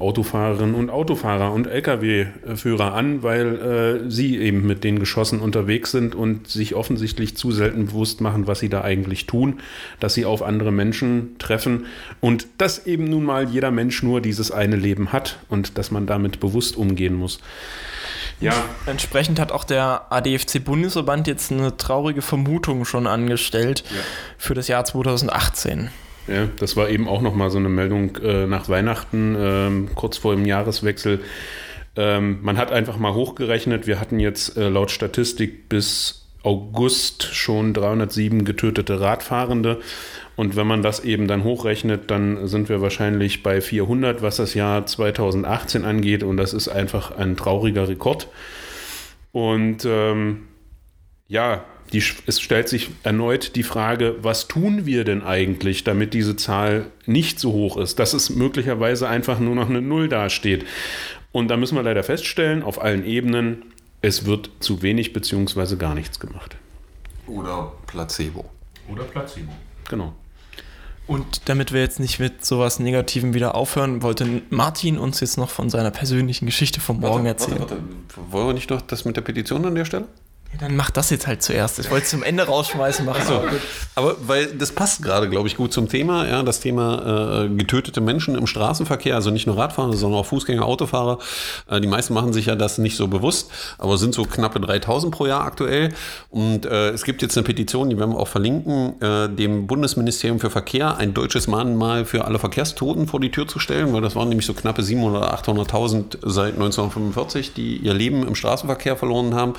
Autofahrerinnen 0.00 0.74
und 0.74 0.90
Autofahrer 0.90 1.52
und 1.52 1.68
Lkw-Führer 1.68 2.94
an, 2.94 3.22
weil 3.22 4.02
äh, 4.06 4.10
sie 4.10 4.38
eben 4.38 4.66
mit 4.66 4.82
den 4.82 4.98
Geschossen 4.98 5.38
unterwegs 5.38 5.92
sind 5.92 6.16
und 6.16 6.48
sich 6.48 6.74
offensichtlich 6.74 7.36
zu 7.36 7.52
selten 7.52 7.86
bewusst 7.86 8.20
machen, 8.20 8.48
was 8.48 8.58
sie 8.58 8.68
da 8.68 8.82
eigentlich 8.82 9.26
tun, 9.26 9.60
dass 10.00 10.14
sie 10.14 10.24
auf 10.24 10.42
andere 10.42 10.72
Menschen 10.72 11.36
treffen 11.38 11.86
und 12.20 12.48
dass 12.58 12.86
eben 12.86 13.04
nun 13.04 13.24
mal 13.24 13.48
jeder 13.48 13.70
Mensch 13.70 14.02
nur 14.02 14.20
dieses 14.28 14.50
eine 14.50 14.76
Leben 14.76 15.12
hat 15.12 15.38
und 15.48 15.78
dass 15.78 15.90
man 15.90 16.06
damit 16.06 16.38
bewusst 16.38 16.76
umgehen 16.76 17.14
muss. 17.14 17.40
Ja, 18.40 18.52
Entsprechend 18.86 19.40
hat 19.40 19.50
auch 19.50 19.64
der 19.64 20.06
ADFC-Bundesverband 20.10 21.26
jetzt 21.26 21.50
eine 21.50 21.76
traurige 21.76 22.22
Vermutung 22.22 22.84
schon 22.84 23.06
angestellt 23.06 23.82
für 24.36 24.54
das 24.54 24.68
Jahr 24.68 24.84
2018. 24.84 25.90
Ja, 26.28 26.46
das 26.58 26.76
war 26.76 26.90
eben 26.90 27.08
auch 27.08 27.22
nochmal 27.22 27.50
so 27.50 27.58
eine 27.58 27.70
Meldung 27.70 28.16
äh, 28.16 28.46
nach 28.46 28.68
Weihnachten, 28.68 29.34
ähm, 29.38 29.90
kurz 29.94 30.18
vor 30.18 30.34
dem 30.34 30.44
Jahreswechsel. 30.44 31.20
Ähm, 31.96 32.40
man 32.42 32.58
hat 32.58 32.70
einfach 32.70 32.98
mal 32.98 33.14
hochgerechnet, 33.14 33.86
wir 33.86 33.98
hatten 33.98 34.20
jetzt 34.20 34.56
äh, 34.56 34.68
laut 34.68 34.90
Statistik 34.90 35.68
bis 35.70 36.26
August 36.42 37.24
schon 37.34 37.72
307 37.74 38.44
getötete 38.44 39.00
Radfahrende. 39.00 39.80
Und 40.38 40.54
wenn 40.54 40.68
man 40.68 40.82
das 40.82 41.00
eben 41.00 41.26
dann 41.26 41.42
hochrechnet, 41.42 42.12
dann 42.12 42.46
sind 42.46 42.68
wir 42.68 42.80
wahrscheinlich 42.80 43.42
bei 43.42 43.60
400, 43.60 44.22
was 44.22 44.36
das 44.36 44.54
Jahr 44.54 44.86
2018 44.86 45.84
angeht. 45.84 46.22
Und 46.22 46.36
das 46.36 46.52
ist 46.52 46.68
einfach 46.68 47.10
ein 47.10 47.36
trauriger 47.36 47.88
Rekord. 47.88 48.28
Und 49.32 49.84
ähm, 49.84 50.46
ja, 51.26 51.64
die, 51.92 52.04
es 52.26 52.40
stellt 52.40 52.68
sich 52.68 52.90
erneut 53.02 53.56
die 53.56 53.64
Frage, 53.64 54.14
was 54.22 54.46
tun 54.46 54.86
wir 54.86 55.02
denn 55.02 55.24
eigentlich, 55.24 55.82
damit 55.82 56.14
diese 56.14 56.36
Zahl 56.36 56.86
nicht 57.04 57.40
so 57.40 57.50
hoch 57.50 57.76
ist, 57.76 57.98
dass 57.98 58.14
es 58.14 58.30
möglicherweise 58.30 59.08
einfach 59.08 59.40
nur 59.40 59.56
noch 59.56 59.68
eine 59.68 59.82
Null 59.82 60.08
dasteht. 60.08 60.64
Und 61.32 61.48
da 61.48 61.56
müssen 61.56 61.74
wir 61.74 61.82
leider 61.82 62.04
feststellen, 62.04 62.62
auf 62.62 62.80
allen 62.80 63.04
Ebenen, 63.04 63.64
es 64.02 64.24
wird 64.24 64.50
zu 64.60 64.82
wenig 64.82 65.12
bzw. 65.12 65.74
gar 65.74 65.96
nichts 65.96 66.20
gemacht. 66.20 66.56
Oder 67.26 67.72
Placebo. 67.88 68.48
Oder 68.88 69.02
Placebo. 69.02 69.50
Genau. 69.88 70.14
Und 71.08 71.48
damit 71.48 71.72
wir 71.72 71.80
jetzt 71.80 72.00
nicht 72.00 72.20
mit 72.20 72.44
sowas 72.44 72.78
Negativem 72.78 73.32
wieder 73.32 73.54
aufhören, 73.54 74.02
wollte 74.02 74.42
Martin 74.50 74.98
uns 74.98 75.20
jetzt 75.20 75.38
noch 75.38 75.48
von 75.48 75.70
seiner 75.70 75.90
persönlichen 75.90 76.44
Geschichte 76.44 76.80
vom 76.80 77.00
Morgen 77.00 77.24
erzählen. 77.24 77.60
Warte, 77.60 77.76
warte. 77.76 78.32
Wollen 78.32 78.46
wir 78.48 78.52
nicht 78.52 78.68
noch 78.68 78.82
das 78.82 79.06
mit 79.06 79.16
der 79.16 79.22
Petition 79.22 79.64
an 79.64 79.74
der 79.74 79.86
Stelle? 79.86 80.06
Dann 80.58 80.76
mach 80.76 80.90
das 80.90 81.10
jetzt 81.10 81.26
halt 81.26 81.42
zuerst. 81.42 81.78
Ich 81.78 81.90
wollte 81.90 82.04
es 82.04 82.10
zum 82.10 82.22
Ende 82.22 82.44
rausschmeißen. 82.44 83.04
Mach 83.04 83.20
so. 83.22 83.44
Aber 83.94 84.16
weil 84.20 84.46
das 84.46 84.72
passt 84.72 85.02
gerade, 85.02 85.28
glaube 85.28 85.46
ich, 85.46 85.56
gut 85.56 85.72
zum 85.72 85.88
Thema. 85.88 86.26
Ja, 86.26 86.42
das 86.42 86.60
Thema 86.60 87.44
äh, 87.44 87.48
getötete 87.48 88.00
Menschen 88.00 88.34
im 88.34 88.46
Straßenverkehr, 88.46 89.14
also 89.14 89.30
nicht 89.30 89.46
nur 89.46 89.58
Radfahrer, 89.58 89.92
sondern 89.92 90.20
auch 90.20 90.26
Fußgänger, 90.26 90.64
Autofahrer. 90.64 91.18
Äh, 91.70 91.80
die 91.80 91.86
meisten 91.86 92.14
machen 92.14 92.32
sich 92.32 92.46
ja 92.46 92.56
das 92.56 92.78
nicht 92.78 92.96
so 92.96 93.08
bewusst, 93.08 93.50
aber 93.76 93.98
sind 93.98 94.14
so 94.14 94.24
knappe 94.24 94.58
3000 94.58 95.14
pro 95.14 95.26
Jahr 95.26 95.44
aktuell. 95.44 95.90
Und 96.30 96.64
äh, 96.64 96.90
es 96.90 97.04
gibt 97.04 97.20
jetzt 97.20 97.36
eine 97.36 97.44
Petition, 97.44 97.90
die 97.90 97.98
werden 97.98 98.12
wir 98.12 98.18
auch 98.18 98.28
verlinken, 98.28 99.00
äh, 99.02 99.28
dem 99.28 99.66
Bundesministerium 99.66 100.40
für 100.40 100.50
Verkehr 100.50 100.96
ein 100.96 101.12
deutsches 101.12 101.46
Mahnmal 101.46 102.06
für 102.06 102.24
alle 102.24 102.38
Verkehrstoten 102.38 103.06
vor 103.06 103.20
die 103.20 103.30
Tür 103.30 103.46
zu 103.46 103.58
stellen, 103.58 103.92
weil 103.92 104.00
das 104.00 104.16
waren 104.16 104.30
nämlich 104.30 104.46
so 104.46 104.54
knappe 104.54 104.82
700.000 104.82 105.10
oder 105.10 105.34
800.000 105.34 106.18
seit 106.22 106.54
1945, 106.54 107.52
die 107.52 107.76
ihr 107.76 107.94
Leben 107.94 108.26
im 108.26 108.34
Straßenverkehr 108.34 108.96
verloren 108.96 109.34
haben. 109.34 109.54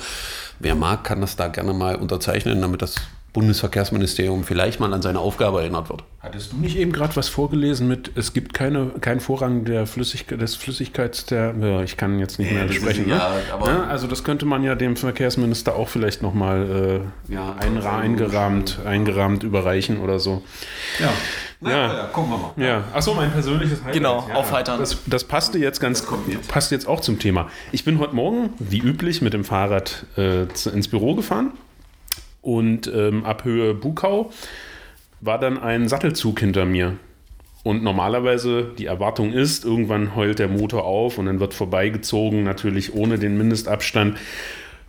Wer 0.60 0.74
mag, 0.74 1.04
kann 1.04 1.22
das 1.22 1.36
da 1.36 1.48
gerne 1.48 1.72
mal 1.72 1.96
unterzeichnen, 1.96 2.60
damit 2.60 2.82
das 2.82 2.96
Bundesverkehrsministerium 3.32 4.44
vielleicht 4.44 4.80
mal 4.80 4.92
an 4.92 5.02
seine 5.02 5.18
Aufgabe 5.20 5.60
erinnert 5.60 5.88
wird. 5.88 6.02
Hattest 6.20 6.52
du 6.52 6.56
nicht 6.56 6.76
eben 6.76 6.92
gerade 6.92 7.14
was 7.16 7.28
vorgelesen 7.28 7.88
mit, 7.88 8.10
es 8.16 8.32
gibt 8.32 8.52
keine, 8.54 8.86
keinen 9.00 9.20
Vorrang 9.20 9.64
der 9.64 9.86
Flüssigkeit, 9.86 10.40
des 10.40 10.56
Flüssigkeits 10.56 11.26
der, 11.26 11.54
ja, 11.60 11.82
ich 11.82 11.96
kann 11.96 12.18
jetzt 12.18 12.38
nicht 12.38 12.52
mehr 12.52 12.70
sprechen. 12.72 13.02
ist- 13.02 13.06
ne? 13.08 13.14
ja, 13.16 13.66
Ja, 13.66 13.84
also 13.84 14.06
das 14.06 14.24
könnte 14.24 14.46
man 14.46 14.62
ja 14.64 14.74
dem 14.74 14.96
Verkehrsminister 14.96 15.76
auch 15.76 15.88
vielleicht 15.88 16.22
nochmal 16.22 17.02
äh, 17.28 17.32
Ja, 17.32 17.54
einra 17.58 17.98
eingerahmt, 17.98 18.78
eingerahmt 18.84 19.42
überreichen 19.44 20.00
oder 20.00 20.18
so. 20.18 20.42
Ja, 20.98 21.12
Ja. 21.70 21.70
ja, 21.94 22.04
gucken 22.12 22.30
wir 22.30 22.38
mal. 22.38 22.52
Ja, 22.56 22.84
achso, 22.92 23.14
mein 23.14 23.30
persönliches 23.30 23.80
Highlight. 23.80 23.94
Genau, 23.94 24.26
ja, 24.28 24.34
aufheitern. 24.34 24.80
Das, 24.80 24.98
das 25.06 25.24
passte 25.24 25.58
jetzt 25.58 25.80
ganz 25.80 26.06
jetzt. 26.26 26.48
passt 26.48 26.70
jetzt 26.72 26.86
auch 26.88 27.00
zum 27.00 27.18
Thema. 27.18 27.48
Ich 27.72 27.84
bin 27.84 27.98
heute 27.98 28.14
Morgen, 28.14 28.50
wie 28.58 28.78
üblich, 28.78 29.22
mit 29.22 29.32
dem 29.34 29.44
Fahrrad 29.44 30.04
äh, 30.16 30.42
ins 30.72 30.88
Büro 30.88 31.14
gefahren 31.14 31.52
und 32.42 32.90
ähm, 32.94 33.24
ab 33.24 33.44
Höhe 33.44 33.74
Bukau 33.74 34.30
war 35.20 35.38
dann 35.38 35.58
ein 35.58 35.88
Sattelzug 35.88 36.40
hinter 36.40 36.64
mir. 36.64 36.96
Und 37.62 37.82
normalerweise 37.82 38.70
die 38.78 38.86
Erwartung 38.86 39.32
ist, 39.32 39.64
irgendwann 39.64 40.16
heult 40.16 40.38
der 40.38 40.48
Motor 40.48 40.84
auf 40.84 41.18
und 41.18 41.26
dann 41.26 41.40
wird 41.40 41.52
vorbeigezogen, 41.52 42.42
natürlich 42.42 42.94
ohne 42.94 43.18
den 43.18 43.36
Mindestabstand. 43.36 44.16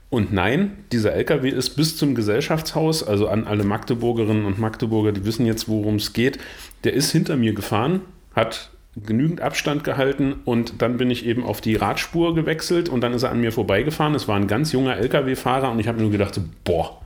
Und 0.09 0.31
nein, 0.31 0.77
dieser 0.91 1.13
LKW 1.13 1.49
ist 1.49 1.71
bis 1.71 1.97
zum 1.97 2.15
Gesellschaftshaus, 2.15 3.05
also 3.05 3.27
an 3.27 3.45
alle 3.45 3.63
Magdeburgerinnen 3.63 4.45
und 4.45 4.59
Magdeburger, 4.59 5.11
die 5.11 5.25
wissen 5.25 5.45
jetzt, 5.45 5.67
worum 5.67 5.95
es 5.95 6.13
geht. 6.13 6.37
Der 6.83 6.93
ist 6.93 7.11
hinter 7.11 7.35
mir 7.35 7.53
gefahren, 7.53 8.01
hat 8.33 8.71
genügend 8.95 9.41
Abstand 9.41 9.83
gehalten 9.83 10.35
und 10.43 10.81
dann 10.81 10.97
bin 10.97 11.11
ich 11.11 11.25
eben 11.25 11.43
auf 11.45 11.61
die 11.61 11.75
Radspur 11.75 12.35
gewechselt 12.35 12.89
und 12.89 13.01
dann 13.01 13.13
ist 13.13 13.23
er 13.23 13.31
an 13.31 13.39
mir 13.39 13.51
vorbeigefahren. 13.51 14.15
Es 14.15 14.27
war 14.27 14.35
ein 14.35 14.47
ganz 14.47 14.73
junger 14.73 14.97
LKW-Fahrer 14.97 15.71
und 15.71 15.79
ich 15.79 15.87
habe 15.87 16.01
nur 16.01 16.11
gedacht, 16.11 16.39
boah, 16.65 17.01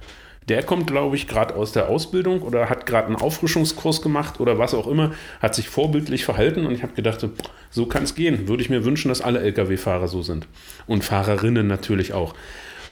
der 0.49 0.63
kommt, 0.63 0.87
glaube 0.87 1.15
ich, 1.15 1.27
gerade 1.27 1.55
aus 1.55 1.71
der 1.71 1.89
Ausbildung 1.89 2.41
oder 2.41 2.69
hat 2.69 2.85
gerade 2.85 3.07
einen 3.07 3.15
Auffrischungskurs 3.15 4.01
gemacht 4.01 4.39
oder 4.39 4.59
was 4.59 4.73
auch 4.73 4.87
immer, 4.87 5.11
hat 5.41 5.55
sich 5.55 5.69
vorbildlich 5.69 6.23
verhalten 6.23 6.65
und 6.65 6.73
ich 6.73 6.83
habe 6.83 6.93
gedacht, 6.93 7.19
so, 7.19 7.31
so 7.71 7.85
kann 7.87 8.03
es 8.03 8.13
gehen. 8.13 8.47
Würde 8.47 8.61
ich 8.61 8.69
mir 8.69 8.85
wünschen, 8.85 9.09
dass 9.09 9.21
alle 9.21 9.39
Lkw-Fahrer 9.39 10.07
so 10.07 10.21
sind. 10.21 10.47
Und 10.85 11.03
Fahrerinnen 11.03 11.67
natürlich 11.67 12.13
auch. 12.13 12.35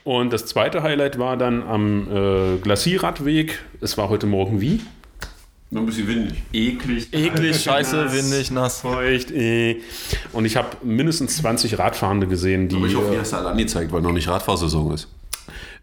Und 0.03 0.33
das 0.33 0.47
zweite 0.47 0.83
Highlight 0.83 1.17
war 1.19 1.37
dann 1.37 1.63
am 1.63 2.07
äh, 2.11 2.57
Glacier-Radweg. 2.57 3.59
Es 3.81 3.97
war 3.97 4.09
heute 4.09 4.25
Morgen 4.25 4.59
wie? 4.59 4.81
Nur 5.69 5.83
ein 5.83 5.85
bisschen 5.85 6.07
windig. 6.07 6.43
Eklig. 6.51 7.13
Eklig, 7.13 7.55
scheiße, 7.63 7.95
nass, 7.95 8.13
windig, 8.13 8.51
nass. 8.51 8.81
Feucht, 8.81 9.31
eh. 9.31 9.81
Und 10.31 10.45
ich 10.45 10.57
habe 10.57 10.69
mindestens 10.83 11.37
20 11.37 11.79
Radfahrende 11.79 12.27
gesehen, 12.27 12.67
die. 12.67 12.75
Aber 12.75 12.87
ich 12.87 12.95
hoffe, 12.95 13.11
äh, 13.11 13.15
ihr 13.15 13.21
hast 13.21 13.33
alle 13.33 13.49
angezeigt, 13.49 13.91
weil 13.91 14.01
noch 14.01 14.11
nicht 14.11 14.27
Radfahrsaison 14.27 14.93
ist. 14.93 15.07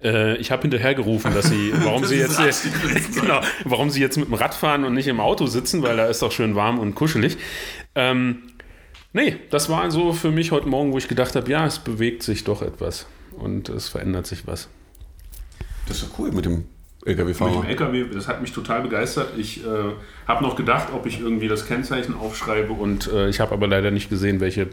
Äh, 0.03 0.37
ich 0.37 0.51
habe 0.51 0.63
hinterhergerufen, 0.63 1.35
dass 1.35 1.47
sie, 1.49 1.73
warum 1.85 2.05
sie 2.05 2.17
jetzt, 2.17 2.39
genau, 3.21 3.41
warum 3.65 3.91
sie 3.91 4.01
jetzt 4.01 4.17
mit 4.17 4.29
dem 4.29 4.35
Rad 4.35 4.55
fahren 4.55 4.85
und 4.85 4.95
nicht 4.95 5.09
im 5.09 5.21
Auto 5.21 5.47
sitzen, 5.47 5.83
weil 5.83 5.97
da 5.97 6.07
ist 6.07 6.23
doch 6.23 6.33
schön 6.33 6.55
warm 6.55 6.79
und 6.79 6.95
kuschelig. 6.95 7.37
Ähm, 7.95 8.43
nee, 9.13 9.37
das 9.51 9.69
war 9.69 9.91
so 9.91 10.13
für 10.13 10.31
mich 10.31 10.53
heute 10.53 10.69
Morgen, 10.69 10.93
wo 10.93 10.99
ich 10.99 11.09
gedacht 11.09 11.37
habe, 11.37 11.51
ja, 11.51 11.67
es 11.67 11.79
bewegt 11.79 12.23
sich 12.23 12.45
doch 12.45 12.63
etwas 12.63 13.07
und 13.37 13.69
es 13.69 13.89
verändert 13.89 14.27
sich 14.27 14.47
was. 14.47 14.69
Das 15.87 15.99
ist 15.99 16.03
ja 16.05 16.09
cool 16.19 16.31
mit 16.31 16.45
dem 16.45 16.55
Mit 16.55 16.67
LKW-Fahrer. 17.07 17.63
dem 17.63 17.65
LKW, 17.65 18.05
das 18.13 18.29
hat 18.29 18.41
mich 18.41 18.53
total 18.53 18.83
begeistert. 18.83 19.33
Ich 19.37 19.65
äh, 19.65 19.69
habe 20.27 20.45
noch 20.45 20.57
gedacht, 20.57 20.89
ob 20.95 21.07
ich 21.07 21.21
irgendwie 21.21 21.49
das 21.49 21.67
Kennzeichen 21.67 22.15
aufschreibe 22.15 22.73
und 22.73 23.11
äh, 23.13 23.29
ich 23.29 23.41
habe 23.41 23.53
aber 23.53 23.67
leider 23.67 23.91
nicht 23.91 24.09
gesehen, 24.09 24.41
welche, 24.41 24.69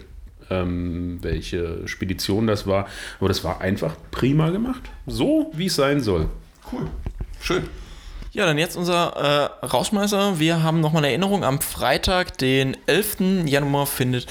ähm, 0.50 1.20
welche 1.22 1.88
Spedition 1.88 2.48
das 2.48 2.68
war. 2.68 2.88
Aber 3.20 3.28
das 3.28 3.44
war 3.44 3.62
einfach 3.62 3.96
prima 4.12 4.50
gemacht. 4.50 4.82
So, 5.06 5.52
wie 5.54 5.68
es 5.68 5.76
sein 5.76 6.02
soll. 6.02 6.30
Cool. 6.72 6.88
Schön. 7.42 7.64
Ja, 8.34 8.46
dann 8.46 8.58
jetzt 8.58 8.76
unser 8.76 9.52
äh, 9.62 9.66
Rausschmeißer. 9.66 10.40
Wir 10.40 10.62
haben 10.62 10.80
nochmal 10.80 11.02
eine 11.02 11.10
Erinnerung. 11.10 11.44
Am 11.44 11.60
Freitag, 11.60 12.38
den 12.38 12.78
11. 12.86 13.46
Januar, 13.46 13.88
findet 13.88 14.28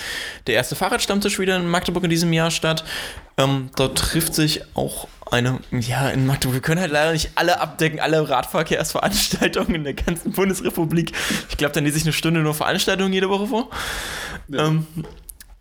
der 0.46 0.54
erste 0.54 0.76
Fahrradstammtisch 0.76 1.38
wieder 1.38 1.56
in 1.56 1.68
Magdeburg 1.68 2.04
in 2.04 2.10
diesem 2.10 2.32
Jahr 2.32 2.50
statt. 2.50 2.84
Ähm, 3.38 3.70
dort 3.74 3.98
trifft 3.98 4.34
sich 4.34 4.62
auch 4.74 5.08
eine, 5.30 5.58
ja, 5.72 6.08
in 6.08 6.24
Magdeburg, 6.26 6.54
wir 6.54 6.62
können 6.62 6.80
halt 6.80 6.92
leider 6.92 7.12
nicht 7.12 7.30
alle 7.34 7.60
abdecken, 7.60 7.98
alle 7.98 8.28
Radverkehrsveranstaltungen 8.28 9.74
in 9.74 9.84
der 9.84 9.94
ganzen 9.94 10.32
Bundesrepublik. 10.32 11.12
Ich 11.48 11.56
glaube, 11.56 11.74
dann 11.74 11.84
lese 11.84 11.98
ich 11.98 12.04
eine 12.04 12.12
Stunde 12.12 12.40
nur 12.40 12.54
Veranstaltungen 12.54 13.12
jede 13.12 13.28
Woche 13.28 13.48
vor. 13.48 13.70
Ja. 14.48 14.68
Ähm, 14.68 14.86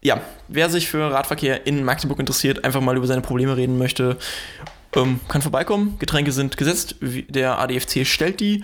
ja, 0.05 0.21
wer 0.47 0.69
sich 0.69 0.87
für 0.87 1.11
Radverkehr 1.11 1.65
in 1.65 1.83
Magdeburg 1.83 2.19
interessiert, 2.19 2.63
einfach 2.63 2.79
mal 2.79 2.95
über 2.95 3.07
seine 3.07 3.21
Probleme 3.21 3.57
reden 3.57 3.79
möchte, 3.79 4.17
ähm, 4.95 5.19
kann 5.27 5.41
vorbeikommen. 5.41 5.97
Getränke 5.97 6.31
sind 6.31 6.57
gesetzt. 6.57 6.97
Der 7.01 7.57
ADFC 7.57 8.05
stellt 8.05 8.39
die. 8.39 8.63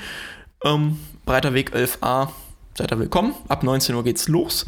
Ähm, 0.63 0.99
Breiter 1.25 1.56
Weg 1.56 1.73
11a. 1.73 2.30
Seid 2.77 2.91
ihr 2.91 2.99
willkommen. 2.99 3.34
Ab 3.47 3.63
19 3.63 3.95
Uhr 3.95 4.04
geht's 4.04 4.27
los. 4.27 4.67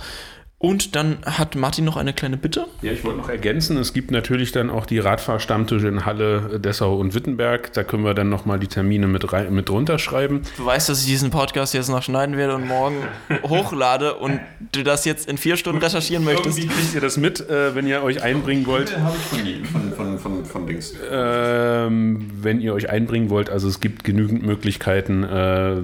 Und 0.63 0.95
dann 0.95 1.17
hat 1.25 1.55
Martin 1.55 1.83
noch 1.83 1.97
eine 1.97 2.13
kleine 2.13 2.37
Bitte. 2.37 2.67
Ja, 2.81 2.93
ich 2.93 3.03
wollte 3.03 3.17
noch 3.17 3.27
ergänzen, 3.27 3.75
es 3.75 3.91
gibt 3.91 4.11
natürlich 4.11 4.53
dann 4.53 4.69
auch 4.69 4.85
die 4.85 4.97
Radfahrstammtische 4.97 5.89
in 5.89 6.05
Halle, 6.05 6.57
Dessau 6.57 6.95
und 6.95 7.13
Wittenberg. 7.13 7.73
Da 7.73 7.83
können 7.83 8.05
wir 8.05 8.13
dann 8.13 8.29
nochmal 8.29 8.59
die 8.59 8.67
Termine 8.67 9.07
mit, 9.07 9.33
rein, 9.33 9.53
mit 9.53 9.67
drunter 9.67 9.99
schreiben. 9.99 10.43
Du 10.55 10.65
weißt, 10.65 10.87
dass 10.87 11.01
ich 11.01 11.07
diesen 11.07 11.31
Podcast 11.31 11.73
jetzt 11.73 11.89
noch 11.89 12.01
schneiden 12.01 12.37
werde 12.37 12.55
und 12.55 12.65
morgen 12.65 12.95
hochlade 13.43 14.13
und 14.13 14.39
du 14.71 14.83
das 14.85 15.03
jetzt 15.03 15.27
in 15.27 15.37
vier 15.37 15.57
Stunden 15.57 15.81
recherchieren 15.81 16.23
möchtest. 16.23 16.57
Irgendwie 16.57 16.73
kriegt 16.73 16.95
ihr 16.95 17.01
das 17.01 17.17
mit, 17.17 17.41
äh, 17.41 17.75
wenn 17.75 17.85
ihr 17.85 18.01
euch 18.01 18.23
einbringen 18.23 18.65
wollt. 18.65 18.97
habe 18.97 19.17
ich 19.43 19.67
von, 19.67 19.91
von, 19.91 19.91
von, 19.91 20.17
von, 20.17 20.45
von 20.45 20.65
Dings. 20.65 20.93
Ähm, 21.11 22.31
wenn 22.41 22.61
ihr 22.61 22.73
euch 22.73 22.89
einbringen 22.89 23.29
wollt, 23.29 23.49
also 23.49 23.67
es 23.67 23.81
gibt 23.81 24.05
genügend 24.05 24.43
Möglichkeiten, 24.43 25.23
äh, 25.23 25.81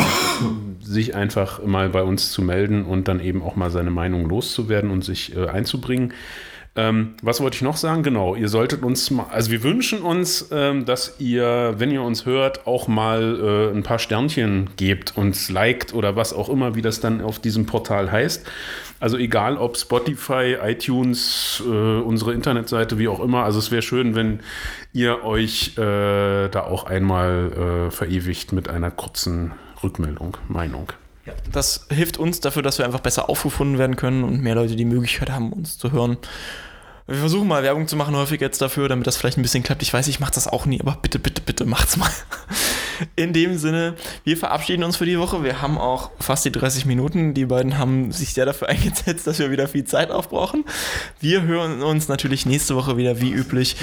sich 0.89 1.15
einfach 1.15 1.63
mal 1.63 1.89
bei 1.89 2.01
uns 2.01 2.31
zu 2.31 2.41
melden 2.41 2.83
und 2.83 3.07
dann 3.07 3.19
eben 3.19 3.43
auch 3.43 3.55
mal 3.55 3.69
seine 3.69 3.91
Meinung 3.91 4.27
loszuwerden 4.27 4.89
und 4.89 5.03
sich 5.05 5.35
äh, 5.35 5.47
einzubringen. 5.47 6.13
Ähm, 6.75 7.15
was 7.21 7.41
wollte 7.41 7.55
ich 7.55 7.61
noch 7.61 7.77
sagen? 7.77 8.03
Genau, 8.03 8.35
ihr 8.35 8.47
solltet 8.47 8.83
uns 8.83 9.09
mal, 9.11 9.25
also 9.31 9.51
wir 9.51 9.63
wünschen 9.63 10.01
uns, 10.01 10.49
ähm, 10.51 10.85
dass 10.85 11.15
ihr, 11.19 11.73
wenn 11.77 11.91
ihr 11.91 12.01
uns 12.01 12.25
hört, 12.25 12.67
auch 12.67 12.87
mal 12.87 13.71
äh, 13.73 13.75
ein 13.75 13.83
paar 13.83 13.99
Sternchen 13.99 14.69
gebt, 14.77 15.17
uns 15.17 15.49
liked 15.49 15.93
oder 15.93 16.15
was 16.15 16.31
auch 16.31 16.47
immer, 16.47 16.75
wie 16.75 16.81
das 16.81 16.99
dann 16.99 17.21
auf 17.21 17.39
diesem 17.39 17.65
Portal 17.65 18.11
heißt. 18.11 18.47
Also 18.99 19.17
egal 19.17 19.57
ob 19.57 19.77
Spotify, 19.77 20.57
iTunes, 20.61 21.61
äh, 21.65 21.69
unsere 21.69 22.33
Internetseite, 22.33 22.97
wie 22.97 23.07
auch 23.07 23.19
immer. 23.19 23.43
Also 23.43 23.59
es 23.59 23.71
wäre 23.71 23.81
schön, 23.81 24.15
wenn 24.15 24.39
ihr 24.93 25.23
euch 25.23 25.77
äh, 25.77 26.49
da 26.49 26.63
auch 26.65 26.85
einmal 26.85 27.87
äh, 27.87 27.91
verewigt 27.91 28.53
mit 28.53 28.69
einer 28.69 28.91
kurzen 28.91 29.53
Rückmeldung, 29.83 30.37
Meinung. 30.47 30.91
Das 31.51 31.85
hilft 31.89 32.17
uns 32.17 32.39
dafür, 32.39 32.63
dass 32.63 32.77
wir 32.77 32.85
einfach 32.85 33.01
besser 33.01 33.29
aufgefunden 33.29 33.77
werden 33.77 33.95
können 33.95 34.23
und 34.23 34.41
mehr 34.41 34.55
Leute 34.55 34.75
die 34.75 34.85
Möglichkeit 34.85 35.29
haben, 35.29 35.53
uns 35.53 35.77
zu 35.77 35.91
hören. 35.91 36.17
Wir 37.09 37.17
versuchen 37.17 37.47
mal 37.47 37.63
Werbung 37.63 37.87
zu 37.87 37.95
machen 37.95 38.15
häufig 38.15 38.39
jetzt 38.39 38.61
dafür, 38.61 38.87
damit 38.87 39.07
das 39.07 39.17
vielleicht 39.17 39.39
ein 39.39 39.41
bisschen 39.41 39.63
klappt. 39.63 39.81
Ich 39.81 39.91
weiß, 39.91 40.07
ich 40.07 40.19
mache 40.19 40.33
das 40.33 40.47
auch 40.47 40.67
nie, 40.67 40.79
aber 40.79 40.95
bitte, 41.01 41.17
bitte, 41.17 41.41
bitte 41.41 41.65
macht's 41.65 41.97
mal. 41.97 42.11
In 43.15 43.33
dem 43.33 43.57
Sinne, 43.57 43.95
wir 44.23 44.37
verabschieden 44.37 44.83
uns 44.83 44.97
für 44.97 45.07
die 45.07 45.17
Woche. 45.17 45.43
Wir 45.43 45.59
haben 45.59 45.79
auch 45.79 46.11
fast 46.19 46.45
die 46.45 46.51
30 46.51 46.85
Minuten. 46.85 47.33
Die 47.33 47.45
beiden 47.45 47.79
haben 47.79 48.11
sich 48.11 48.35
sehr 48.35 48.45
dafür 48.45 48.69
eingesetzt, 48.69 49.25
dass 49.25 49.39
wir 49.39 49.49
wieder 49.49 49.67
viel 49.67 49.85
Zeit 49.85 50.11
aufbrauchen. 50.11 50.65
Wir 51.19 51.41
hören 51.41 51.81
uns 51.81 52.09
natürlich 52.09 52.45
nächste 52.45 52.75
Woche 52.75 52.95
wieder 52.95 53.19
wie 53.21 53.31
üblich 53.31 53.75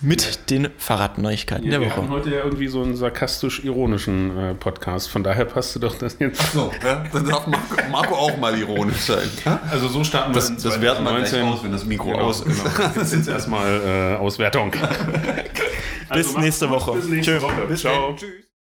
mit 0.00 0.50
den 0.50 0.68
Fahrradneuigkeiten 0.78 1.68
der 1.70 1.80
wir 1.80 1.88
Woche. 1.88 1.96
haben 1.96 2.10
heute 2.10 2.30
ja 2.30 2.44
irgendwie 2.44 2.68
so 2.68 2.82
einen 2.82 2.94
sarkastisch-ironischen 2.96 4.38
äh, 4.38 4.54
Podcast. 4.54 5.08
Von 5.10 5.24
daher 5.24 5.44
passte 5.44 5.80
doch 5.80 5.96
das 5.98 6.16
jetzt. 6.18 6.52
So, 6.52 6.70
ja, 6.84 7.04
dann 7.12 7.26
darf 7.28 7.46
Marco, 7.46 7.76
Marco 7.90 8.14
auch 8.14 8.36
mal 8.36 8.56
ironisch 8.58 8.98
sein. 9.00 9.28
Also 9.70 9.88
so 9.88 10.04
starten 10.04 10.30
wir 10.32 10.40
Das, 10.40 10.56
das 10.56 10.80
werten 10.80 11.02
wir 11.04 11.10
gleich 11.16 11.28
2019. 11.30 11.42
aus, 11.52 11.64
wenn 11.64 11.72
das 11.72 11.84
Mikro 11.84 12.12
Genau, 12.12 12.20
aus 12.24 12.40
ist. 12.42 12.64
genau. 12.64 12.88
Das 12.94 13.08
ist 13.12 13.14
jetzt 13.14 13.28
erstmal 13.28 13.80
äh, 13.80 14.16
Auswertung. 14.16 14.72
Bis 16.12 16.36
nächste 16.36 16.70
Woche. 16.70 16.92
Bis 16.92 17.08
nächste 17.08 17.38
Tschö. 17.38 17.42
Woche. 17.42 17.74
Ciao. 17.74 18.14
Tschüss. 18.14 18.47